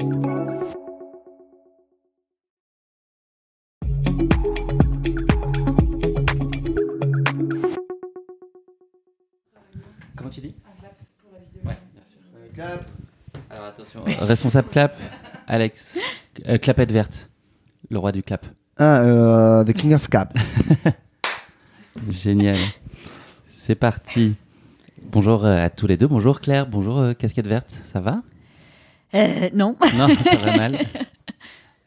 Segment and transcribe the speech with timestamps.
[0.00, 0.08] Comment
[10.30, 10.54] tu dis
[11.62, 12.18] Ouais, bien sûr.
[12.54, 12.86] Clap.
[13.50, 14.02] Alors attention.
[14.20, 14.96] Responsable clap,
[15.46, 15.98] Alex.
[16.48, 17.28] Euh, clapette verte,
[17.90, 18.46] le roi du clap.
[18.78, 20.34] Ah, euh, The King of Cap.
[22.08, 22.56] Génial.
[23.46, 24.36] C'est parti.
[25.12, 26.06] Bonjour euh, à tous les deux.
[26.06, 26.66] Bonjour Claire.
[26.66, 27.82] Bonjour euh, Casquette Verte.
[27.84, 28.22] Ça va?
[29.14, 29.76] Euh, non.
[29.96, 30.78] Non, ça va mal.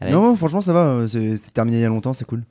[0.09, 0.79] Non, franchement, ça va.
[0.85, 2.43] euh, C'est c'est terminé il y a longtemps, c'est cool.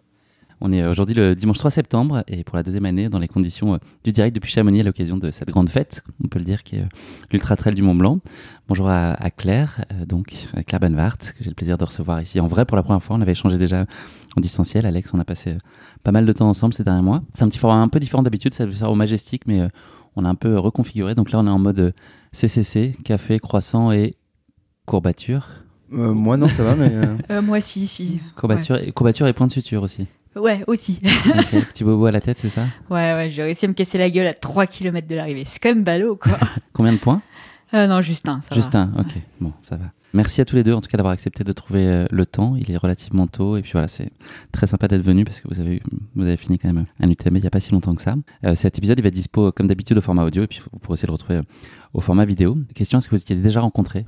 [0.65, 3.75] On est aujourd'hui le dimanche 3 septembre et pour la deuxième année dans les conditions
[3.75, 6.63] euh, du direct depuis Chamonix à l'occasion de cette grande fête, on peut le dire,
[6.63, 6.89] qui est euh,
[7.33, 8.21] l'Ultra Trail du Mont Blanc.
[8.69, 10.33] Bonjour à, à Claire, euh, donc
[10.69, 13.17] Claire Benvart, que j'ai le plaisir de recevoir ici en vrai pour la première fois.
[13.17, 13.87] On avait échangé déjà
[14.37, 14.87] en distanciel.
[14.87, 15.59] Alex, on a passé
[16.05, 17.23] pas mal de temps ensemble ces derniers mois.
[17.35, 19.63] C'est un petit format un peu différent d'habitude, ça sert au Majestic, mais
[20.15, 21.17] on a un peu reconfiguré.
[21.17, 21.93] Donc là, on est en mode
[22.31, 24.15] CCC, café, croissant et
[24.93, 25.49] courbature.
[25.95, 26.91] Euh, moi, non, ça va, mais.
[26.93, 28.21] euh, Euh, moi, si, si.
[28.37, 30.07] Courbature, et, courbature et point de suture aussi.
[30.37, 31.01] Ouais, aussi.
[31.29, 33.97] Ok, Petit bobo à la tête, c'est ça Ouais, ouais, j'ai réussi à me casser
[33.97, 35.45] la gueule à 3 km de l'arrivée.
[35.47, 36.37] C'est quand même ballot, quoi.
[36.75, 37.23] Combien de points
[37.73, 38.81] Euh, non, juste un, ça Juste va.
[38.81, 39.87] un, ok, bon, ça va.
[40.13, 42.55] Merci à tous les deux, en tout cas, d'avoir accepté de trouver le temps.
[42.57, 44.11] Il est relativement tôt, et puis voilà, c'est
[44.53, 45.81] très sympa d'être venu parce que vous avez,
[46.17, 48.15] vous avez fini quand même un UTM il n'y a pas si longtemps que ça.
[48.45, 50.79] Euh, cet épisode, il va être dispo comme d'habitude au format audio, et puis vous
[50.81, 51.41] pourrez aussi le retrouver
[51.95, 52.59] au format vidéo.
[52.75, 54.05] Question est-ce que vous étiez déjà rencontrés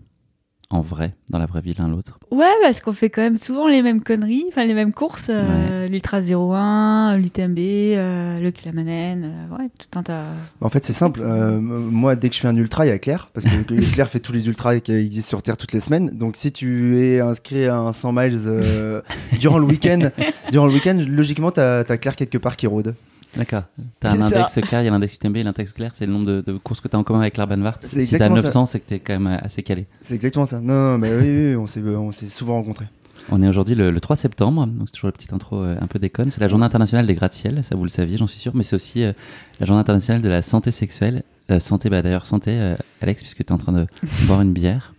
[0.70, 3.69] en vrai, dans la vraie vie, l'un l'autre Ouais, parce qu'on fait quand même souvent
[3.69, 5.28] les mêmes conneries, enfin les mêmes courses.
[5.30, 10.25] euh, L'Ultra 01, l'UTMB, euh, le Kilamanen, euh, ouais, tout un tas.
[10.60, 11.20] En fait, c'est simple.
[11.22, 13.28] euh, moi, dès que je fais un ultra, il y a Claire.
[13.34, 16.08] Parce que Claire fait tous les ultras qui existent sur Terre toutes les semaines.
[16.10, 19.00] Donc, si tu es inscrit à un 100 miles euh,
[19.38, 20.08] durant le week-end,
[20.50, 22.94] durant le week-end, logiquement, t'as as Claire quelque part qui rôde.
[23.36, 23.62] D'accord.
[24.00, 24.26] T'as un C'est ça.
[24.26, 26.52] index clair, il y a l'index UTMB et l'index clair, c'est le nombre de, de
[26.58, 27.78] courses que tu as en commun avec Claire Banvart.
[27.80, 29.86] C'est Si t'as exactement 900, c'est que t'es quand même assez calé.
[30.02, 30.60] C'est exactement ça.
[30.60, 32.86] Non, non, mais oui, oui, oui, on s'est on s'est souvent rencontrés.
[33.30, 35.86] On est aujourd'hui le, le 3 septembre, donc c'est toujours la petite intro euh, un
[35.86, 36.30] peu déconne.
[36.30, 38.76] C'est la journée internationale des gratte-ciel, ça vous le saviez, j'en suis sûr, mais c'est
[38.76, 39.12] aussi euh,
[39.60, 41.22] la journée internationale de la santé sexuelle.
[41.50, 43.86] Euh, santé, bah d'ailleurs, santé, euh, Alex, puisque tu es en train de
[44.26, 44.94] boire une bière.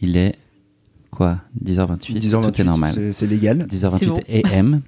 [0.00, 0.34] Il est
[1.12, 2.92] quoi 10h28 10h28, Tout est normal.
[2.92, 3.66] c'est- c'est légal.
[3.70, 4.20] 10h28 C'est bon.
[4.52, 4.80] AM.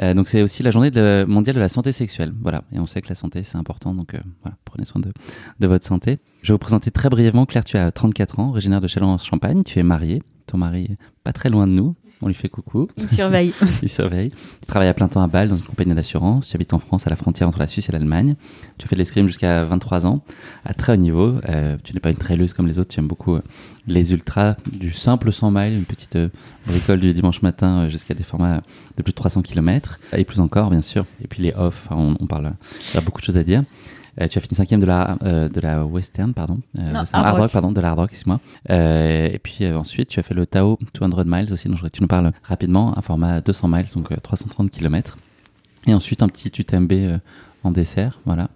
[0.00, 0.90] Euh, donc c'est aussi la journée
[1.26, 2.32] mondiale de la santé sexuelle.
[2.40, 2.64] Voilà.
[2.72, 5.12] Et on sait que la santé c'est important, donc euh, voilà, prenez soin de,
[5.60, 6.18] de votre santé.
[6.42, 7.46] Je vais vous présenter très brièvement.
[7.46, 9.62] Claire, tu as 34 ans, originaire de Châlons-en-Champagne.
[9.64, 10.22] Tu es mariée.
[10.46, 11.94] Ton mari pas très loin de nous.
[12.20, 12.88] On lui fait coucou.
[12.96, 13.52] Il surveille.
[13.82, 14.30] Il surveille.
[14.30, 16.48] Tu travailles à plein temps à Bâle dans une compagnie d'assurance.
[16.48, 18.34] Tu habites en France à la frontière entre la Suisse et l'Allemagne.
[18.76, 20.22] Tu as fait de l'escrime jusqu'à 23 ans
[20.64, 21.36] à très haut niveau.
[21.48, 22.90] Euh, tu n'es pas une traileuse comme les autres.
[22.90, 23.42] Tu aimes beaucoup euh,
[23.86, 26.28] les ultras, du simple 100 miles, une petite euh,
[26.66, 28.62] bricole du dimanche matin euh, jusqu'à des formats
[28.96, 31.06] de plus de 300 km et plus encore, bien sûr.
[31.22, 32.52] Et puis les off, on parle,
[32.90, 33.62] il y a beaucoup de choses à dire.
[34.20, 36.58] Euh, tu as fini cinquième de la, euh, de la Western, pardon.
[36.78, 37.52] Euh, Non, Western- Hard Rock.
[37.52, 38.40] pardon, de la Hard Rock, excuse-moi.
[38.70, 41.80] Euh, et puis euh, ensuite, tu as fait le Tao 200 miles aussi, dont je
[41.80, 45.18] voudrais que tu nous parles rapidement, un format 200 miles, donc euh, 330 km.
[45.86, 47.18] Et ensuite, un petit UTMB euh,
[47.64, 48.48] en dessert, voilà.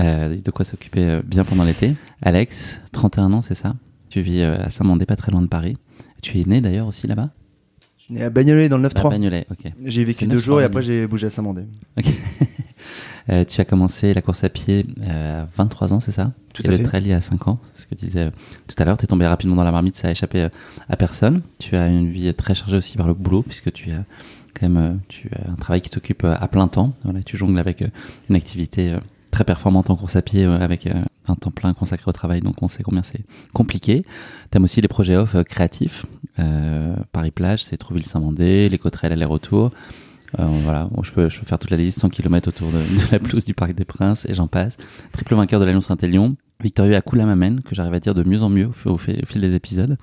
[0.00, 1.94] Euh, de quoi s'occuper euh, bien pendant l'été.
[2.20, 3.74] Alex, 31 ans, c'est ça?
[4.10, 5.76] Tu vis euh, à Saint-Mandé, pas très loin de Paris.
[6.20, 7.30] Tu es né d'ailleurs aussi là-bas?
[7.98, 9.10] Je suis né à Bagnolet dans le À 9-3.
[9.10, 9.72] Bagnolet, ok.
[9.84, 11.62] J'ai vécu deux 9-3, jours et après j'ai bougé à Saint-Mandé.
[11.98, 12.06] Ok.
[13.30, 16.32] Euh, tu as commencé la course à pied euh, à 23 ans, c'est ça?
[16.54, 16.84] Tout Et à le fait.
[16.84, 18.30] trail il y a 5 ans, c'est ce que tu disais euh,
[18.66, 18.96] tout à l'heure.
[18.96, 20.48] Tu es tombé rapidement dans la marmite, ça a échappé
[20.88, 21.42] à personne.
[21.58, 24.04] Tu as une vie très chargée aussi par le boulot, puisque tu as
[24.58, 26.94] quand même tu as un travail qui t'occupe à plein temps.
[27.04, 27.84] Voilà, tu jongles avec
[28.28, 28.96] une activité
[29.30, 30.88] très performante en course à pied, avec
[31.28, 33.20] un temps plein consacré au travail, donc on sait combien c'est
[33.52, 34.02] compliqué.
[34.50, 36.06] Tu aimes aussi les projets off créatifs.
[36.38, 39.70] Euh, Paris-Plage, c'est Trouville-Saint-Mandé, les Coterelles aller-retour.
[40.38, 42.78] Euh, voilà, je, peux, je peux faire toute la liste, 100 km autour de,
[43.12, 44.76] la pelouse du Parc des Princes et j'en passe.
[45.12, 48.48] Triple vainqueur de l'Alliance Saint-Élion, Victorieux à Koulamamène, que j'arrive à dire de mieux en
[48.48, 49.96] mieux au, fil des épisodes.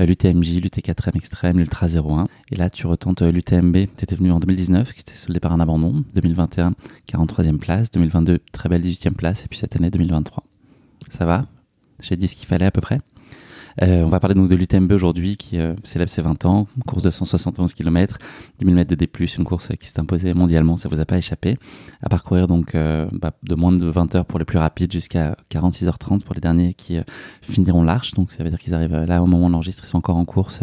[0.00, 2.26] Euh, L'UTMJ, l'UT4M extrême, l'Ultra 01.
[2.50, 3.76] Et là, tu retentes euh, l'UTMB.
[3.96, 6.02] Tu venu en 2019, qui était soldé par un abandon.
[6.14, 6.72] 2021,
[7.12, 7.90] 43e place.
[7.90, 9.44] 2022, très belle 18e place.
[9.44, 10.42] Et puis cette année, 2023.
[11.10, 11.44] Ça va?
[12.00, 13.00] J'ai dit ce qu'il fallait à peu près?
[13.80, 17.02] On va parler donc de l'UTMB aujourd'hui qui euh, célèbre ses 20 ans, une course
[17.02, 18.18] de 171 km,
[18.58, 19.08] 10 000 mètres de D+,
[19.38, 21.58] une course qui s'est imposée mondialement, ça vous a pas échappé,
[22.02, 25.36] à parcourir donc euh, bah, de moins de 20 heures pour les plus rapides jusqu'à
[25.50, 27.02] 46h30 pour les derniers qui euh,
[27.42, 29.88] finiront l'arche, donc ça veut dire qu'ils arrivent là au moment où on enregistre, ils
[29.88, 30.60] sont encore en course,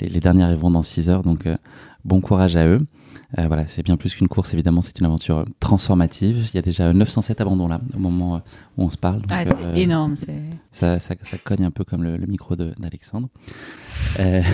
[0.00, 1.44] les, les, derniers arriveront dans 6 heures, donc
[2.04, 2.80] bon courage à eux.
[3.38, 6.48] Euh, voilà, c'est bien plus qu'une course, évidemment, c'est une aventure transformative.
[6.52, 8.38] Il y a déjà 907 abandons là, au moment euh,
[8.76, 9.20] où on se parle.
[9.20, 10.16] Donc, ah, c'est euh, énorme.
[10.72, 13.28] Ça, ça, ça, cogne un peu comme le, le micro d'Alexandre.
[14.18, 14.42] Euh...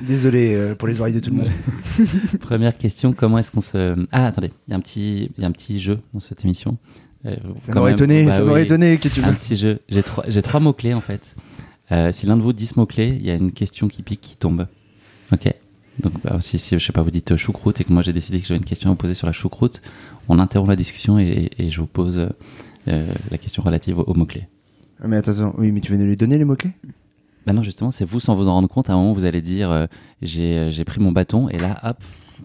[0.00, 1.50] Désolé pour les oreilles de tout le monde.
[2.40, 4.06] Première question, comment est-ce qu'on se...
[4.10, 6.76] Ah, attendez, il y, a un petit, y a un petit jeu dans cette émission.
[7.54, 9.78] ça m'aurait étonné, bah, ça m'aurait oui, étonné que tu Un petit jeu.
[9.88, 11.36] J'ai trois, trois mots-clés en fait.
[12.12, 14.36] si l'un de vous dit ce mot-clé, il y a une question qui pique, qui
[14.36, 14.66] tombe.
[15.32, 15.54] Ok
[16.00, 18.40] donc, bah, si, si, je sais pas, vous dites choucroute et que moi j'ai décidé
[18.40, 19.82] que j'avais une question à vous poser sur la choucroute,
[20.28, 22.28] on interrompt la discussion et, et je vous pose
[22.88, 24.48] euh, la question relative aux, aux mots-clés.
[25.02, 26.70] Ah, mais attends, attends, oui, mais tu veux nous les donner les mots-clés?
[27.46, 28.88] Bah non, justement, c'est vous sans vous en rendre compte.
[28.88, 29.86] À un moment, vous allez dire euh,
[30.22, 31.96] j'ai pris mon bâton et là, hop,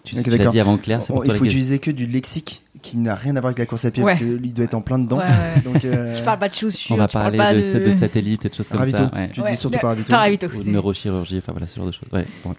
[0.04, 1.02] tu, okay, tu l'as dit avant Claire.
[1.02, 3.84] c'est il faut utiliser que du lexique qui n'a rien à voir avec la course
[3.84, 4.12] à pied ouais.
[4.12, 5.18] parce qu'il doit être en plein dedans.
[5.18, 5.62] Ouais, ouais.
[5.64, 6.14] Donc, euh...
[6.14, 6.94] Je parle pas de chaussures.
[6.94, 7.84] On va parler de, de...
[7.84, 8.98] de, satellites et de choses comme ravito.
[8.98, 9.10] ça.
[9.32, 10.10] Tu dis surtout par ravito.
[10.10, 10.46] Par ravito.
[10.48, 12.08] Ou de neurochirurgie, enfin voilà, ce genre de choses.
[12.12, 12.54] Ouais, bon,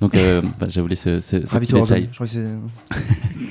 [0.00, 2.08] donc, euh, bah, j'ai voulu ce, ce, ce ravito petit détail.
[2.10, 2.34] Je crois que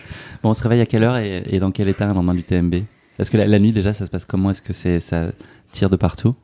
[0.43, 2.43] bon, on se réveille à quelle heure et, et dans quel état un lendemain du
[2.43, 2.75] TMB
[3.19, 4.51] Est-ce que la, la, nuit déjà, ça se passe comment?
[4.51, 5.31] Est-ce que c'est ça
[5.71, 6.35] tire de partout?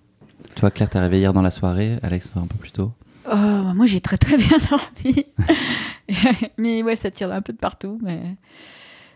[0.56, 1.98] Toi, Claire, t'es réveillée hier dans la soirée.
[2.04, 2.92] Alex, un peu plus tôt?
[3.32, 5.26] Oh, moi, j'ai très très bien dormi.
[6.58, 8.00] mais ouais, ça tire un peu de partout.
[8.04, 8.22] Mais,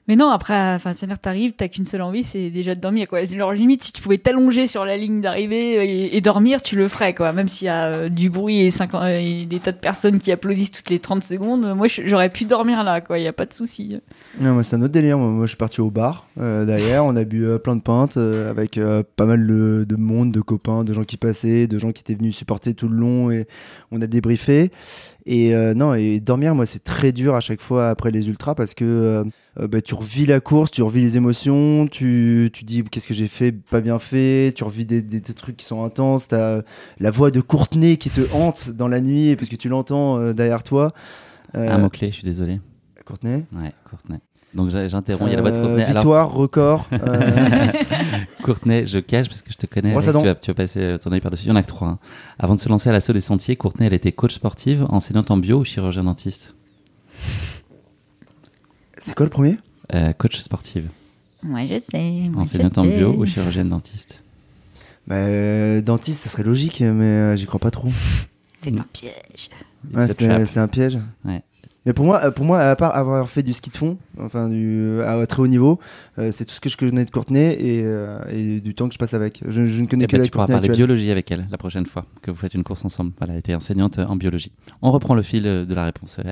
[0.08, 3.20] mais non, après, enfin, t'arrives, t'as qu'une seule envie, c'est déjà de dormir, quoi.
[3.34, 6.88] Alors, limite, si tu pouvais t'allonger sur la ligne d'arrivée et, et, dormir, tu le
[6.88, 7.34] ferais, quoi.
[7.34, 10.32] Même s'il y a euh, du bruit et, 50, et, des tas de personnes qui
[10.32, 13.20] applaudissent toutes les 30 secondes, moi, j'aurais pu dormir là, quoi.
[13.20, 13.98] Il n'y a pas de souci.
[14.40, 15.18] Non, moi, c'est un autre délire.
[15.18, 17.04] Moi, je suis parti au bar, euh, derrière.
[17.06, 20.32] On a bu euh, plein de pintes, euh, avec euh, pas mal de, de, monde,
[20.32, 23.32] de copains, de gens qui passaient, de gens qui étaient venus supporter tout le long
[23.32, 23.48] et
[23.92, 24.72] on a débriefé.
[25.30, 28.56] Et euh, non, et dormir, moi, c'est très dur à chaque fois après les ultras
[28.56, 28.86] parce que
[29.60, 33.14] euh, bah, tu revis la course, tu revis les émotions, tu, tu dis qu'est-ce que
[33.14, 36.62] j'ai fait, pas bien fait, tu revis des, des, des trucs qui sont intenses, t'as
[37.02, 40.32] la voix de Courtenay qui te hante dans la nuit parce que tu l'entends euh,
[40.32, 40.94] derrière toi.
[41.54, 42.62] Un mot-clé, je suis désolé.
[43.06, 44.20] Courtenay Ouais, Courtenay.
[44.54, 45.84] Donc j'interromps, il y a la voix de Courtenay.
[45.84, 46.36] Victoire, Alors...
[46.36, 46.90] record.
[48.48, 48.54] Euh...
[48.54, 49.94] Courtenay, je cache parce que je te connais.
[49.94, 51.46] Tu, vas, tu vas passer ton avis par-dessus.
[51.46, 51.88] Il y en a que trois.
[51.90, 52.00] Hein.
[52.40, 55.38] Avant de se lancer à l'assaut des sentiers, Courtenay, elle était coach sportive, enseignante en
[55.38, 56.54] bio ou chirurgien dentiste?
[58.98, 59.58] C'est quoi le premier?
[59.94, 60.90] Euh, Coach sportive.
[61.44, 62.30] Moi je sais.
[62.30, 62.98] Moi enseignante je en sais.
[62.98, 64.22] bio ou chirurgienne dentiste?
[65.08, 67.88] Bah, euh, Dentiste, ça serait logique, mais euh, j'y crois pas trop.
[68.54, 69.50] C'est un piège.
[69.94, 71.00] Ouais, c'était un piège.
[71.24, 71.42] Ouais.
[71.88, 75.00] Mais pour moi, pour moi, à part avoir fait du ski de fond, enfin du
[75.04, 75.80] à très haut niveau,
[76.20, 78.94] euh, c'est tout ce que je connais de Courtenay et, euh, et, du temps que
[78.94, 79.42] je passe avec.
[79.48, 81.58] Je, je ne connais eh que ben, la tu pourras parler biologie avec elle la
[81.58, 83.14] prochaine fois que vous faites une course ensemble.
[83.18, 84.52] Voilà, elle était enseignante en biologie.
[84.82, 86.18] On reprend le fil de la réponse.
[86.20, 86.24] Oh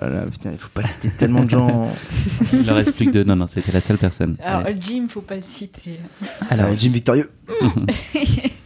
[0.00, 1.90] là là, putain, il faut pas citer tellement de gens.
[2.54, 3.24] il leur reste plus que deux.
[3.24, 4.38] Non, non, c'était la seule personne.
[4.42, 4.80] Alors Allez.
[4.80, 6.00] Jim, faut pas le citer.
[6.48, 7.30] Alors Jim Victorieux.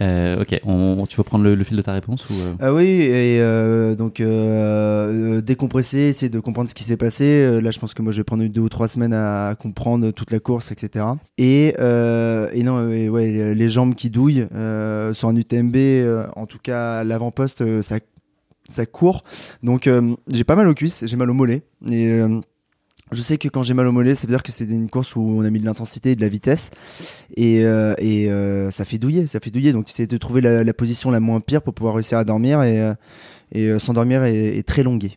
[0.00, 2.54] Euh, ok, on, tu veux prendre le, fil de ta réponse ou euh...
[2.60, 4.22] ah Oui, et euh, donc
[5.44, 7.60] décompresser, essayer de comprendre ce qui s'est passé.
[7.60, 10.30] Là, je pense que moi, je vais prendre deux ou trois semaines à, comprendre toute
[10.30, 11.04] la course, etc.
[11.38, 14.46] Et, et non, ouais, les jambes qui douillent
[15.12, 15.76] sur un UTMB,
[16.36, 17.96] en tout cas l'avant-poste, ça,
[18.68, 19.24] ça court.
[19.62, 19.88] Donc,
[20.28, 21.62] j'ai pas mal aux cuisses, j'ai mal aux mollets.
[21.90, 22.20] Et
[23.12, 25.16] je sais que quand j'ai mal au mollet, ça veut dire que c'est une course
[25.16, 26.70] où on a mis de l'intensité et de la vitesse.
[27.36, 29.72] Et, euh, et euh, ça fait douiller, ça fait douiller.
[29.72, 32.62] Donc, c'est de trouver la, la, position la moins pire pour pouvoir réussir à dormir.
[32.62, 32.94] Et, euh,
[33.52, 35.16] et s'endormir est, est, très longué.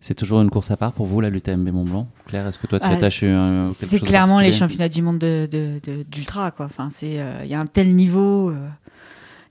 [0.00, 2.66] C'est toujours une course à part pour vous, la l'UTMB Mont Blanc Claire, est-ce que
[2.66, 6.50] toi tu ah, attaches un, C'est clairement les championnats du monde d'ultra.
[6.50, 8.52] De, de, enfin, Il y a un tel niveau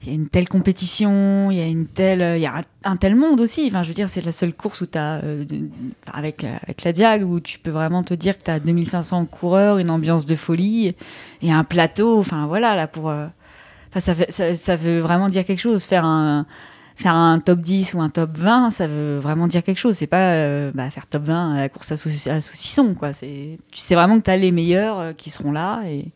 [0.04, 2.96] il y a une telle compétition, il y a une telle, il y a un,
[2.98, 3.66] tel monde aussi.
[3.68, 5.46] Enfin, je veux dire, c'est la seule course où tu as, euh,
[6.12, 9.78] avec, avec la Diag, où tu peux vraiment te dire que tu as 2500 coureurs,
[9.78, 10.94] une ambiance de folie
[11.42, 12.20] et un plateau.
[12.20, 13.10] Enfin, voilà, là, pour.
[13.10, 13.28] Euh,
[13.98, 15.84] ça, ça, ça, veut vraiment dire quelque chose.
[15.84, 16.46] Faire un,
[16.96, 19.96] faire un top 10 ou un top 20, ça veut vraiment dire quelque chose.
[19.96, 23.12] C'est pas euh, bah, faire top 20 à la course à, sauc à saucisson, quoi.
[23.14, 26.12] Tu sais vraiment que tu as les meilleurs euh, qui seront là et.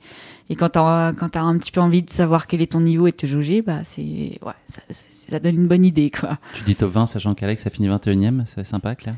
[0.49, 3.11] Et quand tu as, un petit peu envie de savoir quel est ton niveau et
[3.11, 6.09] de te jauger, bah c'est ouais, ça, ça, donne une bonne idée.
[6.09, 6.37] Quoi.
[6.53, 9.15] Tu dis top 20, sachant qu'Alex a fini 21ème, c'est sympa, Claire?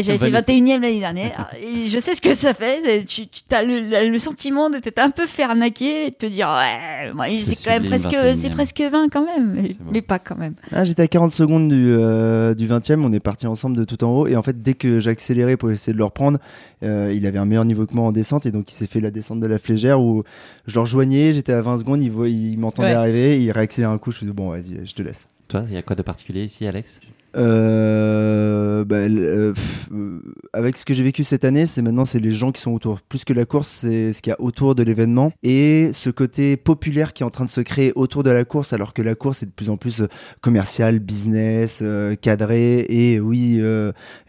[0.00, 1.50] J'avais fait Bon 21ème l'année dernière.
[1.60, 3.04] Et je sais ce que ça fait.
[3.04, 6.26] Tu, tu as le, le sentiment de t'être un peu fait arnaquer et de te
[6.26, 8.34] dire ouais, moi, c'est quand même presque, 21e.
[8.36, 10.54] c'est presque 20 quand même, mais, pas quand même.
[10.72, 14.02] Ah, j'étais à 40 secondes du, euh, du 20ème, on est parti ensemble de tout
[14.04, 14.26] en haut.
[14.26, 16.38] Et en fait, dès que j'accélérais pour essayer de le reprendre,
[16.82, 18.46] euh, il avait un meilleur niveau que moi en descente.
[18.46, 20.22] Et donc, il s'est fait la descente de la flégère où
[20.66, 22.94] je le rejoignais, j'étais à 20 secondes, il, il m'entendait Ouais.
[22.94, 24.12] arriver, il réaccélère un coup.
[24.12, 25.26] Je me dis, bon, vas-y, je te laisse.
[25.48, 27.00] Toi, il y a quoi de particulier ici, Alex?
[27.36, 29.54] Euh, bah, euh,
[29.92, 30.20] euh,
[30.52, 33.00] avec ce que j'ai vécu cette année, c'est maintenant c'est les gens qui sont autour.
[33.02, 36.56] Plus que la course, c'est ce qu'il y a autour de l'événement et ce côté
[36.56, 39.14] populaire qui est en train de se créer autour de la course, alors que la
[39.14, 40.02] course est de plus en plus
[40.40, 41.84] commercial, business,
[42.20, 42.86] cadré.
[42.88, 43.60] Et oui,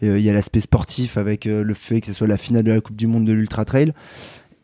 [0.02, 2.82] il y a l'aspect sportif avec le fait que ce soit la finale de la
[2.82, 3.94] Coupe du Monde de l'Ultra Trail.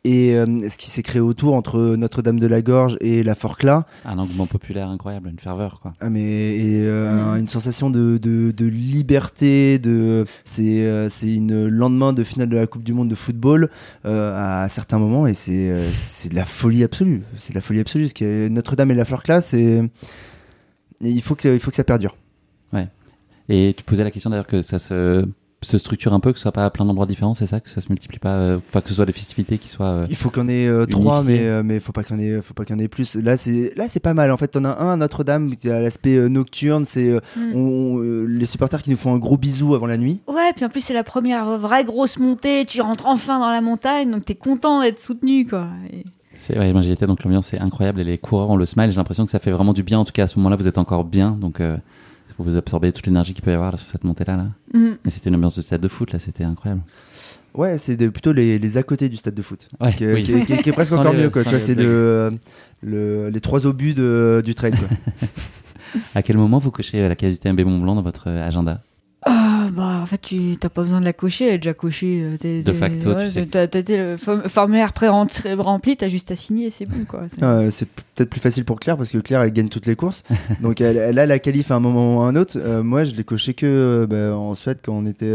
[0.04, 3.84] Et euh, ce qui s'est créé autour entre Notre-Dame de la Gorge et la Forclaz,
[4.06, 5.94] Un engouement populaire incroyable, une ferveur, quoi.
[6.00, 11.68] ah mais et, euh, une sensation de, de, de liberté, de c'est euh, c'est une
[11.68, 13.70] lendemain de finale de la Coupe du Monde de football
[14.06, 17.80] euh, à certains moments et c'est c'est de la folie absolue, c'est de la folie
[17.82, 18.08] absolue.
[18.08, 19.82] Ce qui est Notre-Dame et la fleur classe et
[21.02, 22.16] il faut que il faut que ça perdure.
[23.50, 25.26] Et tu posais la question d'ailleurs que ça se,
[25.64, 27.70] se structure un peu, que ce soit pas à plein d'endroits différents, c'est ça Que
[27.70, 29.86] ça se multiplie pas, euh, enfin que ce soit des festivités qui soient.
[29.88, 32.54] euh, Il faut qu'on ait euh, trois, mais euh, mais faut pas qu'on ait faut
[32.54, 33.16] pas qu'on ait plus.
[33.16, 34.32] Là c'est là c'est pas mal.
[34.32, 36.86] En fait, t'en as un à Notre-Dame qui a l'aspect euh, nocturne.
[36.86, 37.54] C'est euh, Mm.
[37.56, 40.20] euh, les supporters qui nous font un gros bisou avant la nuit.
[40.28, 42.64] Ouais, puis en plus c'est la première vraie grosse montée.
[42.66, 45.68] Tu rentres enfin dans la montagne, donc t'es content d'être soutenu, quoi.
[45.92, 46.04] Et-
[46.36, 48.92] C'est ouais, moi j'y étais donc l'ambiance est incroyable et les coureurs ont le smile.
[48.92, 49.98] J'ai l'impression que ça fait vraiment du bien.
[49.98, 51.78] En tout cas à ce moment-là vous êtes encore bien donc euh,
[52.38, 54.38] vous vous absorbez toute l'énergie qu'il peut y avoir là, sur cette montée là.
[54.38, 54.46] là.
[54.74, 54.96] Mm.
[55.04, 56.82] Mais c'était une ambiance de stade de foot là, c'était incroyable.
[57.54, 59.68] Ouais, c'est plutôt les, les à côté du stade de foot.
[59.80, 60.24] Ouais, qui, est- oui.
[60.24, 61.30] qui est- qui est- qui est presque Sans encore les- mieux.
[61.32, 61.44] Quoi.
[61.60, 62.34] c'est le,
[62.84, 64.72] le- les trois obus de, du trail.
[64.72, 64.88] Quoi.
[66.16, 68.82] À quel moment vous cochez euh, la case UTMB Mont Blanc dans votre euh, agenda?
[69.30, 72.22] Ah, bah, en fait, tu t'as pas besoin de la cocher, elle est déjà cochée.
[72.24, 73.46] euh, t'es- De facto, tu sais.
[73.98, 77.22] Le fo- formulaire pré-rempli, t'as juste à signer, c'est bon, quoi.
[77.28, 79.96] C'est- Euh, c'est peut-être plus facile pour Claire parce que Claire elle gagne toutes les
[79.96, 80.24] courses.
[80.62, 82.58] Donc elle, elle a la qualif à un moment ou à un autre.
[82.58, 85.26] Euh, moi je l'ai coché que euh, bah, en Suède quand on était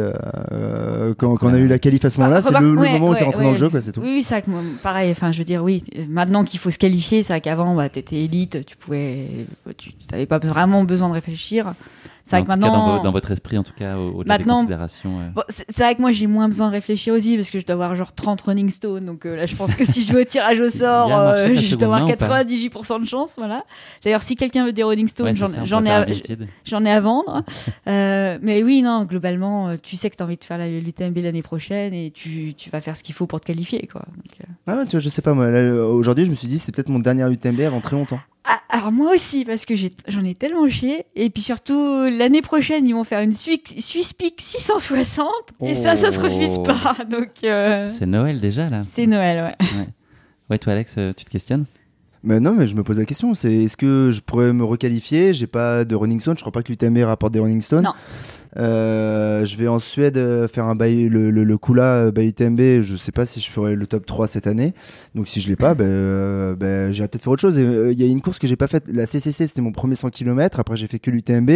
[0.52, 2.38] euh, quand, quand on a eu la qualif à ce moment-là.
[2.38, 3.52] Ah, c'est le, le remarque, ouais, moment où c'est ouais, rentré dans ouais.
[3.52, 4.00] le jeu, quoi, c'est tout.
[4.00, 6.70] Oui, oui, c'est vrai que moi, pareil, enfin, je veux dire, oui, maintenant qu'il faut
[6.70, 9.26] se qualifier, c'est vrai qu'avant, bah, t'étais élite, tu pouvais,
[9.76, 11.74] tu t'avais pas vraiment besoin de réfléchir.
[12.24, 12.72] C'est vrai que maintenant.
[12.72, 15.20] dans, vo- dans votre esprit en tout cas au- au-delà des Maintenant- considérations.
[15.20, 17.58] euh, Bon, c'est c'est vrai que moi j'ai moins besoin de réfléchir aussi parce que
[17.58, 20.12] je dois avoir genre 30 running stones donc euh, là je pense que si je
[20.12, 23.34] vais au tirage au sort euh, je dois avoir main ou pas 98% de chance
[23.36, 23.64] voilà
[24.04, 27.42] d'ailleurs si quelqu'un veut des running stones ouais, j'en ai à, ai à vendre
[27.88, 31.18] Euh, mais oui non globalement tu sais que tu as envie de faire la l'UTMB
[31.18, 34.24] l'année prochaine et tu, tu vas faire ce qu'il faut pour te qualifier quoi Donc,
[34.40, 35.50] euh, Ah ouais, tu vois, je sais pas moi.
[35.50, 38.20] là, Aujourd'hui je me suis dit c'est peut-être mon dernier UTMB avant très longtemps.
[38.44, 41.06] Ah, alors moi aussi, parce que j'en ai, tellement chié.
[41.14, 45.28] Et puis surtout, l'année prochaine, ils vont faire une Swiss, Swiss Peak 660.
[45.62, 46.62] Et ça, ça se refuse Oh.
[46.62, 46.96] pas.
[47.10, 48.82] Donc, euh, C'est Noël déjà là.
[48.82, 49.66] c'est Noël, ouais.
[50.50, 51.66] Ouais, toi Alex, euh, tu te questionnes?
[52.24, 53.34] Mais non, mais je me pose la question.
[53.34, 55.32] C'est est-ce que je pourrais me requalifier?
[55.32, 56.36] J'ai pas de running stone.
[56.36, 57.82] Je crois pas que l'UTMB rapporte des running stones.
[57.84, 57.92] Non.
[58.58, 62.82] Euh, je vais en Suède euh, faire un bail, le, le, le Kula euh, UTMB.
[62.82, 64.74] Je sais pas si je ferai le top 3 cette année.
[65.14, 67.58] Donc si je l'ai pas, euh, ben, j'irai peut-être faire autre chose.
[67.58, 68.84] Euh, Il y a une course que j'ai pas faite.
[68.92, 70.60] La CCC, c'était mon premier 100 km.
[70.60, 71.50] Après, j'ai fait que l'UTMB.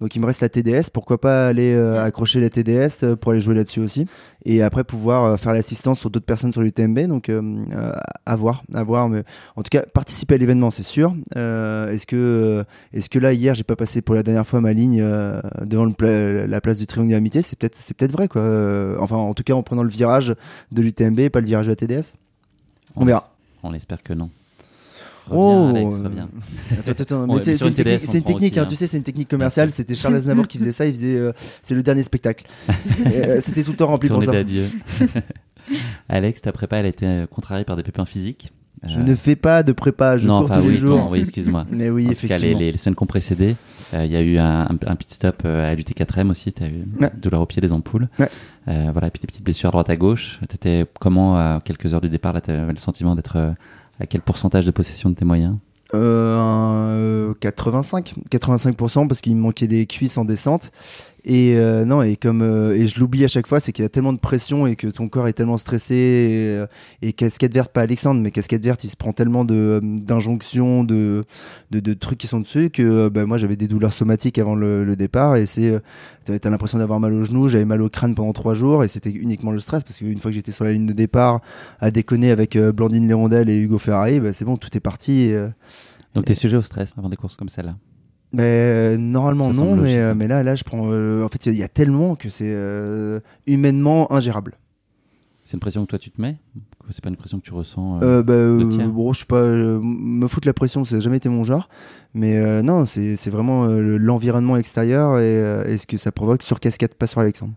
[0.00, 0.90] Donc il me reste la TDS.
[0.92, 4.06] Pourquoi pas aller euh, accrocher la TDS pour aller jouer là-dessus aussi.
[4.44, 7.00] Et après pouvoir euh, faire l'assistance sur d'autres personnes sur l'UTMB.
[7.08, 7.30] Donc
[8.26, 9.08] à voir, à voir.
[9.08, 9.22] Mais
[9.56, 11.14] en tout cas, participer à l'événement, c'est sûr.
[11.36, 14.72] Euh, est-ce que, est-ce que là hier, j'ai pas passé pour la dernière fois ma
[14.72, 18.12] ligne euh, devant le pla- la place du Triangle de l'amitié C'est peut-être, c'est peut-être
[18.12, 18.42] vrai, quoi.
[18.42, 20.34] Euh, enfin, en tout cas, en prenant le virage
[20.72, 22.14] de l'UTMB, et pas le virage de la TDS.
[22.96, 23.34] On verra.
[23.62, 24.30] On espère que non.
[25.30, 26.28] Oh, Reviens, Alex, reviens.
[26.72, 28.24] Attends, attends, attends, Ouais, mais t'es- mais sur c'est une TDS, technique, on c'est une
[28.24, 28.66] prend technique, aussi, hein, hein.
[28.66, 29.66] tu sais, c'est une technique commerciale.
[29.68, 29.76] Merci.
[29.76, 30.84] C'était Charles Aznavour qui faisait ça.
[30.86, 32.46] Il faisait, euh, c'est le dernier spectacle.
[33.06, 34.32] Euh, C'était tout le temps rempli pour Tournée ça.
[34.32, 34.64] d'adieu.
[36.08, 38.52] Alex, ta prépa, elle a été contrariée par des pépins physiques.
[38.86, 40.98] Je ne fais pas de prépa, je non, cours enfin tous oui, les jours.
[40.98, 41.64] non, oui, excuse-moi.
[41.70, 42.58] Mais oui, en tout cas, effectivement.
[42.58, 43.56] les, les semaines qui ont précédé,
[43.94, 46.52] euh, il y a eu un, un- pit stop euh, à l'UT4M aussi.
[46.52, 47.10] Tu as eu Ouais.
[47.16, 48.08] douleur au pied des ampoules.
[48.18, 48.28] Ouais.
[48.68, 50.40] Euh, voilà, et puis des petites blessures à droite à gauche.
[50.48, 53.36] T'étais comment à quelques heures du départ tu avais le sentiment d'être
[54.00, 55.56] à quel pourcentage de possession de tes moyens?
[55.94, 60.72] Euh, un, euh, 85, 85% parce qu'il me manquait des cuisses en descente.
[61.26, 63.86] Et euh, non, et comme euh, et je l'oublie à chaque fois, c'est qu'il y
[63.86, 65.94] a tellement de pression et que ton corps est tellement stressé.
[65.94, 66.66] Et, euh,
[67.00, 70.84] et casquette verte, pas Alexandre, mais casquette verte, il se prend tellement de euh, d'injonctions,
[70.84, 71.24] de,
[71.70, 74.54] de de trucs qui sont dessus que euh, bah, moi j'avais des douleurs somatiques avant
[74.54, 75.36] le, le départ.
[75.36, 75.80] Et c'est,
[76.26, 79.10] t'as l'impression d'avoir mal au genou, j'avais mal au crâne pendant trois jours et c'était
[79.10, 81.40] uniquement le stress parce qu'une fois que j'étais sur la ligne de départ
[81.80, 85.22] à déconner avec euh, Blandine Lérondelle et Hugo Ferrari, bah, c'est bon, tout est parti.
[85.22, 85.46] et,
[86.14, 87.76] Donc, t'es sujet au stress avant des courses comme celle-là
[88.34, 90.88] Ben, normalement Ça non, mais, euh, mais là, là, je prends.
[90.90, 94.54] euh, en fait, il y a- il y, a tellement que c'est euh, humainement ingérable.
[95.44, 96.36] C'est une pression que toi tu te mets
[96.90, 99.36] C'est pas une pression que tu ressens euh, Euh, bah, euh, bon, je suis pas.
[99.36, 101.68] euh, me foutre la pression, ça n'a jamais été mon genre.
[102.14, 106.12] Mais euh, non, c'est c'est vraiment euh, l'environnement extérieur et, euh, et ce que ça
[106.12, 107.52] provoque sur cascade, pas sur Alexandre.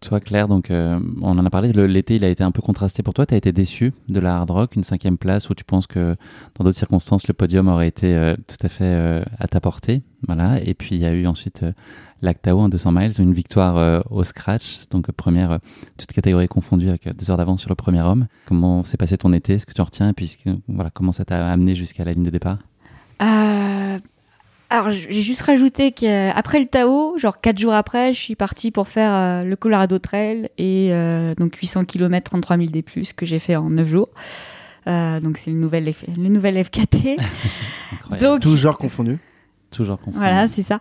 [0.00, 1.72] Toi, Claire, donc euh, on en a parlé.
[1.72, 3.26] L'été, il a été un peu contrasté pour toi.
[3.26, 6.14] Tu as été déçu de la hard rock, une cinquième place où tu penses que
[6.54, 10.02] dans d'autres circonstances, le podium aurait été euh, tout à fait euh, à ta portée?
[10.26, 10.62] Voilà.
[10.62, 11.64] Et puis il y a eu ensuite
[12.22, 15.60] l'Actao en 200 miles, une victoire au scratch, donc première,
[15.96, 18.26] toute catégorie confondue avec deux heures d'avance sur le premier homme.
[18.46, 19.54] Comment s'est passé ton été?
[19.54, 20.08] Est-ce que tu en retiens?
[20.08, 20.36] Et puis
[20.66, 22.58] voilà, comment ça t'a amené jusqu'à la ligne de départ?
[24.70, 28.88] Alors, j'ai juste rajouté qu'après le Tao, genre 4 jours après, je suis partie pour
[28.88, 33.24] faire euh, le Colorado Trail et euh, donc 800 km, 33 000 des plus que
[33.24, 34.08] j'ai fait en 9 jours.
[34.86, 36.96] Euh, donc c'est le nouvel, F- le nouvel FKT.
[37.92, 38.20] Incroyable.
[38.20, 39.18] donc Tout genre confondu.
[39.70, 40.18] Toujours confondu.
[40.18, 40.80] voilà, c'est ça.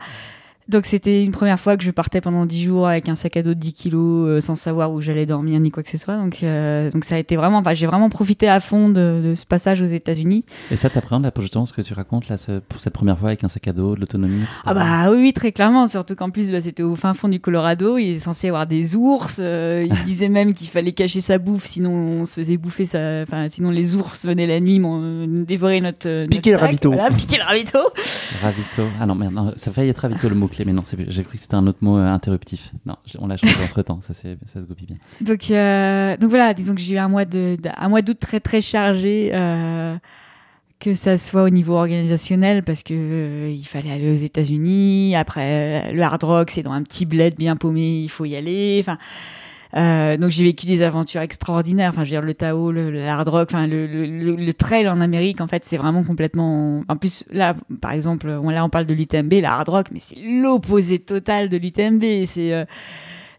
[0.69, 3.43] Donc c'était une première fois que je partais pendant 10 jours avec un sac à
[3.43, 6.17] dos de 10 kilos euh, sans savoir où j'allais dormir ni quoi que ce soit.
[6.17, 9.33] Donc, euh, donc ça a été vraiment, enfin, j'ai vraiment profité à fond de, de
[9.33, 10.43] ce passage aux États-Unis.
[10.69, 13.29] Et ça t'appréhende là, justement, ce que tu racontes là, ce- pour cette première fois
[13.29, 14.41] avec un sac à dos, de l'autonomie.
[14.65, 17.97] Ah bah oui, très clairement, surtout qu'en plus bah, c'était au fin fond du Colorado,
[17.97, 21.37] il est censé y avoir des ours, euh, il disait même qu'il fallait cacher sa
[21.37, 23.21] bouffe, sinon on se faisait bouffer sa...
[23.23, 24.81] Enfin, sinon les ours venaient la nuit
[25.45, 26.07] dévorer notre...
[26.09, 26.91] euh, Piquer notre le sac, ravito.
[26.91, 27.79] Voilà, piquer le ravito.
[28.41, 28.83] Ravito.
[28.99, 31.55] Ah non, merde, non, ça faillit être ravito le mais non, j'ai cru que c'était
[31.55, 32.71] un autre mot euh, interruptif.
[32.85, 34.97] Non, on l'a changé entre temps, ça, se goupille bien.
[35.21, 38.39] Donc, euh, donc voilà, disons que j'ai eu un mois de, de- un d'août très
[38.39, 39.95] très chargé, euh,
[40.79, 45.15] que ça soit au niveau organisationnel parce que euh, il fallait aller aux États-Unis.
[45.15, 48.77] Après, le hard rock, c'est dans un petit bled bien paumé, il faut y aller.
[48.79, 48.97] Enfin.
[49.77, 51.89] Euh, donc j'ai vécu des aventures extraordinaires.
[51.91, 54.53] Enfin, je veux dire le Tao, le, le hard rock, enfin le, le, le- le
[54.53, 56.81] trail en Amérique, en fait, c'est vraiment complètement.
[56.87, 59.99] En plus, là, par exemple, on, là on parle de l'UTMB, la hard rock, mais
[59.99, 62.25] c'est l'opposé total de l'UTMB.
[62.25, 62.65] C'est euh,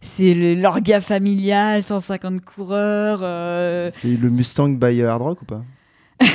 [0.01, 3.21] c'est l'orga familial, 150 coureurs.
[3.23, 5.63] euh, C'est le Mustang by Hard Rock ou pas?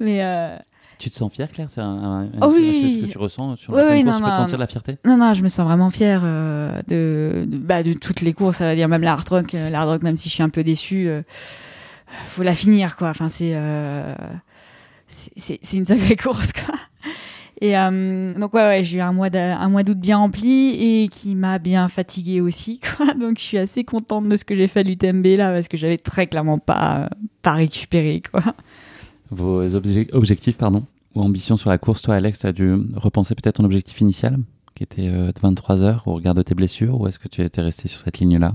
[0.00, 0.56] Mais euh,
[1.00, 1.68] Tu te sens fier, Claire?
[1.70, 2.78] C'est un, un- un- Oh oui.
[2.82, 4.60] c'est ce que tu ressens sur la oui, course non, Tu peux non, sentir non.
[4.60, 4.98] la fierté?
[5.06, 8.58] Non, non, je me sens vraiment fière euh, de, de, bah, de toutes les courses.
[8.58, 10.42] Ça veut dire même la hard rock, euh, la hard rock, même si je suis
[10.42, 11.22] un peu déçue, euh,
[12.26, 13.08] faut la finir, quoi.
[13.08, 14.14] Enfin, c'est euh,
[15.08, 16.74] c'est- une sacrée course, quoi.
[17.62, 21.08] Et euh, donc ouais, ouais j'ai eu un mois un mois d'août bien rempli et
[21.08, 23.12] qui m'a bien fatiguée aussi, quoi.
[23.14, 25.76] Donc je suis assez contente de ce que j'ai fait à l'UTMB là parce que
[25.76, 27.08] j'avais très clairement pas
[27.42, 28.42] pas récupéré, quoi.
[29.30, 33.34] Vos obje- objectifs, pardon, ou ambitions sur la course, toi, Alex, tu as dû repenser
[33.34, 34.38] peut-être ton objectif initial,
[34.74, 37.42] qui était euh, de 23 heures au regard de tes blessures, ou est-ce que tu
[37.42, 38.54] étais resté sur cette ligne-là?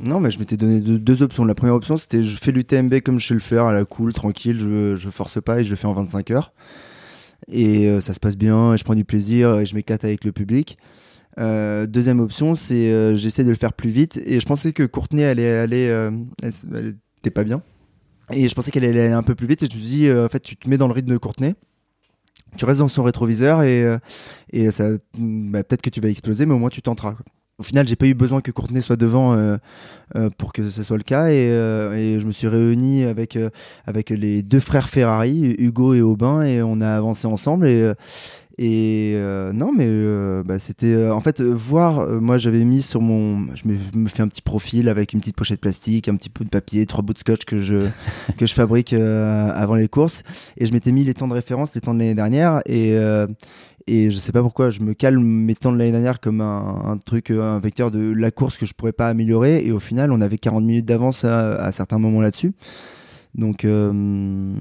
[0.00, 1.44] Non, mais je m'étais donné deux, options.
[1.44, 4.12] La première option, c'était je fais l'UTMB comme je sais le faire, à la cool,
[4.14, 6.52] tranquille, je, je force pas et je le fais en 25 heures.
[7.48, 10.24] Et euh, ça se passe bien, et je prends du plaisir, et je m'éclate avec
[10.24, 10.78] le public.
[11.38, 14.20] Euh, deuxième option, c'est j'essaie de le faire plus vite.
[14.24, 15.72] Et je pensais que Courtenay allait elle,
[16.42, 17.62] elle était pas bien.
[18.32, 19.62] Et je pensais qu'elle allait un peu plus vite.
[19.62, 21.54] Et je me dit, euh, en fait, tu te mets dans le rythme de Courtenay.
[22.56, 23.98] Tu restes dans son rétroviseur et, euh,
[24.52, 27.14] et ça, bah, peut-être que tu vas exploser, mais au moins tu tenteras.
[27.58, 29.56] Au final, j'ai pas eu besoin que Courtenay soit devant euh,
[30.16, 33.36] euh, pour que ce soit le cas et, euh, et je me suis réuni avec
[33.36, 33.50] euh,
[33.86, 37.92] avec les deux frères Ferrari, Hugo et Aubin, et on a avancé ensemble et
[38.64, 42.08] et euh, non, mais euh, bah, c'était euh, en fait voir.
[42.20, 45.34] moi, j'avais mis sur mon, je me, me fais un petit profil avec une petite
[45.34, 47.88] pochette plastique, un petit peu de papier, trois bouts de scotch que je
[48.38, 50.22] que je fabrique avant les courses,
[50.56, 52.96] et je m'étais mis les temps de référence, les temps de l'année dernière, et
[53.88, 56.82] et je sais pas pourquoi, je me calme mes temps de l'année dernière comme un,
[56.84, 59.66] un truc, un vecteur de la course que je pourrais pas améliorer.
[59.66, 62.52] Et au final, on avait 40 minutes d'avance à, à certains moments là-dessus.
[63.34, 64.54] Donc, euh,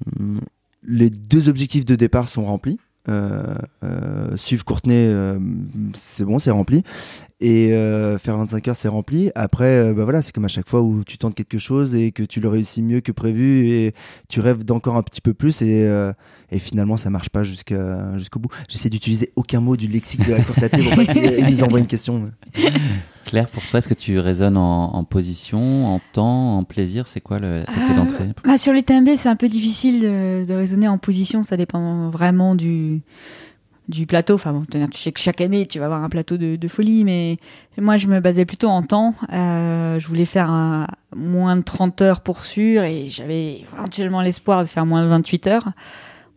[0.81, 2.79] les deux objectifs de départ sont remplis.
[3.09, 5.39] Euh, euh, suivre Courtenay, euh,
[5.95, 6.83] c'est bon, c'est rempli.
[7.43, 9.31] Et euh, faire 25 heures, c'est rempli.
[9.33, 12.11] Après, euh, bah voilà, c'est comme à chaque fois où tu tentes quelque chose et
[12.11, 13.95] que tu le réussis mieux que prévu et
[14.29, 16.13] tu rêves d'encore un petit peu plus et, euh,
[16.51, 18.49] et finalement ça marche pas jusqu'à jusqu'au bout.
[18.69, 21.47] J'essaie d'utiliser aucun mot du lexique de la course à pied pour pas qu'il il
[21.47, 22.29] nous envoie une question.
[23.25, 27.07] Claire, pour toi, est-ce que tu raisonnes en, en position, en temps, en plaisir?
[27.07, 28.29] C'est quoi le Euh, d'entrée?
[28.43, 31.41] Bah, sur les TMB, c'est un peu difficile de, de raisonner en position.
[31.43, 33.01] Ça dépend vraiment du,
[33.91, 34.35] du plateau.
[34.35, 37.37] Enfin, bon, tu sais que chaque année, tu vas avoir un plateau de, folie, mais
[37.77, 39.13] moi, je me basais plutôt en temps.
[39.31, 44.67] Euh, je voulais faire moins de 30 heures pour sûr et j'avais éventuellement l'espoir de
[44.67, 45.69] faire moins de 28 heures.